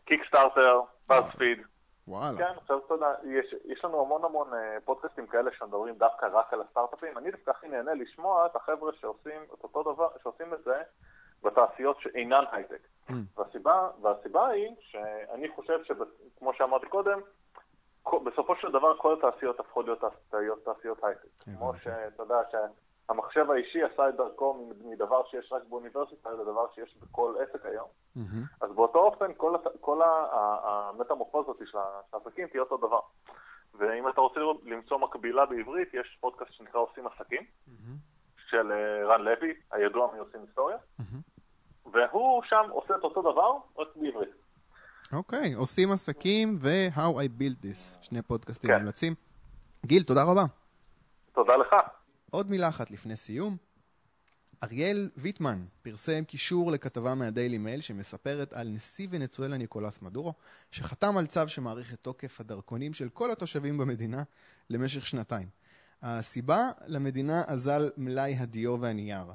[0.05, 0.81] קיקסטארטר,
[1.11, 1.61] BuzzFeed.
[2.09, 2.37] וואלה.
[2.37, 6.53] כן, עכשיו אתה יודע, יש, יש לנו המון המון אה, פודקאסטים כאלה שמדברים דווקא רק
[6.53, 7.17] על הסטארט-אפים.
[7.17, 10.81] אני דווקא הכי נהנה לשמוע את החבר'ה שעושים את אותו דבר, שעושים את זה
[11.43, 12.87] בתעשיות שאינן הייטק.
[13.09, 13.13] Mm.
[13.37, 17.19] והסיבה, והסיבה היא שאני חושב שכמו שאמרתי קודם,
[18.25, 19.99] בסופו של דבר כל התעשיות הפכו להיות
[20.63, 21.27] תעשיות, הייטק.
[21.39, 21.73] כמו.
[21.81, 22.35] שאתה יודע
[23.09, 27.87] שהמחשב האישי עשה את דרכו מדבר שיש רק באוניברסיטה לדבר שיש בכל עסק היום.
[28.15, 28.43] מהמם.
[28.61, 31.77] אז באותו אופן, כל, כל ה- ה- המטמורפוזה של
[32.13, 32.99] העסקים תהיה אותו דבר.
[33.79, 37.97] ואם אתה רוצה למצוא מקבילה בעברית, יש פודקאסט שנקרא עושים עסקים, מהמם.
[38.49, 41.21] של אה, רן לוי, הידוע מעושים היסטוריה, מהמם.
[41.91, 44.29] והוא שם עושה את אותו דבר, רק בעברית.
[45.13, 48.77] אוקיי, עושים עסקים ו-How I Built This, שני פודקאסטים כן.
[48.77, 49.13] מומלצים.
[49.85, 50.43] גיל, תודה רבה.
[51.33, 51.75] תודה לך.
[52.31, 53.57] עוד מילה אחת לפני סיום.
[54.63, 60.33] אריאל ויטמן פרסם קישור לכתבה מהדיילי מייל שמספרת על נשיא ונצואלה ניקולס מדורו,
[60.71, 64.23] שחתם על צו שמאריך את תוקף הדרכונים של כל התושבים במדינה
[64.69, 65.47] למשך שנתיים.
[66.01, 66.69] הסיבה?
[66.87, 69.25] למדינה אזל מלאי הדיו והנייר.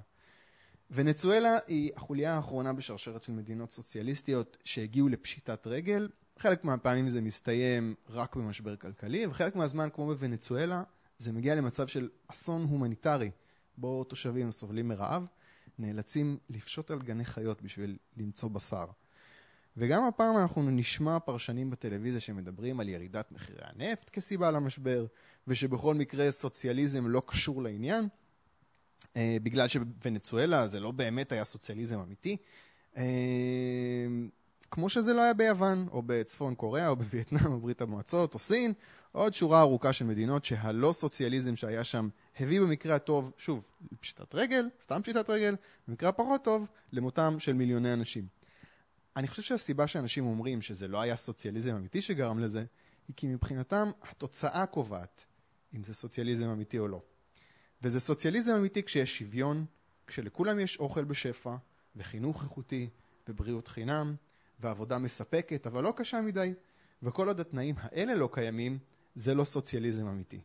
[0.91, 6.09] ונצואלה היא החוליה האחרונה בשרשרת של מדינות סוציאליסטיות שהגיעו לפשיטת רגל.
[6.39, 10.83] חלק מהפעמים זה מסתיים רק במשבר כלכלי, וחלק מהזמן, כמו בוונצואלה,
[11.19, 13.31] זה מגיע למצב של אסון הומניטרי,
[13.77, 15.27] בו תושבים סובלים מרעב,
[15.79, 18.87] נאלצים לפשוט על גני חיות בשביל למצוא בשר.
[19.77, 25.07] וגם הפעם אנחנו נשמע פרשנים בטלוויזיה שמדברים על ירידת מחירי הנפט כסיבה למשבר,
[25.47, 28.09] ושבכל מקרה סוציאליזם לא קשור לעניין,
[29.17, 32.37] אה, בגלל שבוונצואלה זה לא באמת היה סוציאליזם אמיתי.
[32.97, 33.03] אה,
[34.71, 38.73] כמו שזה לא היה ביוון, או בצפון קוריאה, או בווייטנאם, או ברית המועצות, או סין,
[39.15, 42.09] עוד שורה ארוכה של מדינות שהלא סוציאליזם שהיה שם
[42.41, 45.57] הביא במקרה הטוב, שוב, לפשיטת רגל, סתם פשיטת רגל,
[45.89, 48.27] במקרה הפחות טוב, למותם של מיליוני אנשים.
[49.17, 52.65] אני חושב שהסיבה שאנשים אומרים שזה לא היה סוציאליזם אמיתי שגרם לזה,
[53.09, 55.25] היא כי מבחינתם התוצאה קובעת
[55.77, 57.03] אם זה סוציאליזם אמיתי או לא.
[57.83, 59.65] וזה סוציאליזם אמיתי כשיש שוויון,
[60.07, 61.57] כשלכולם יש אוכל בשפע,
[61.97, 62.89] וחינוך איכותי,
[63.29, 64.15] ובריאות חינם,
[64.61, 66.55] ועבודה מספקת, אבל לא קשה מדי.
[67.03, 68.79] וכל עוד התנאים האלה לא קיימים,
[69.15, 70.41] זה לא סוציאליזם אמיתי.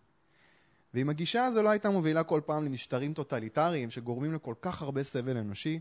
[0.93, 5.38] ואם הגישה הזו לא הייתה מובילה כל פעם למשטרים טוטליטריים שגורמים לכל כך הרבה סבל
[5.38, 5.80] אנושי,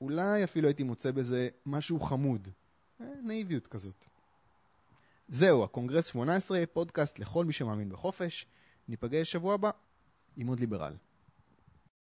[0.00, 2.48] אולי אפילו הייתי מוצא בזה משהו חמוד.
[3.00, 4.06] אה, נאיביות כזאת.
[5.28, 8.46] זהו, הקונגרס 18, פודקאסט לכל מי שמאמין בחופש.
[8.88, 9.70] ניפגש שבוע הבא
[10.36, 10.94] עם עוד ליברל.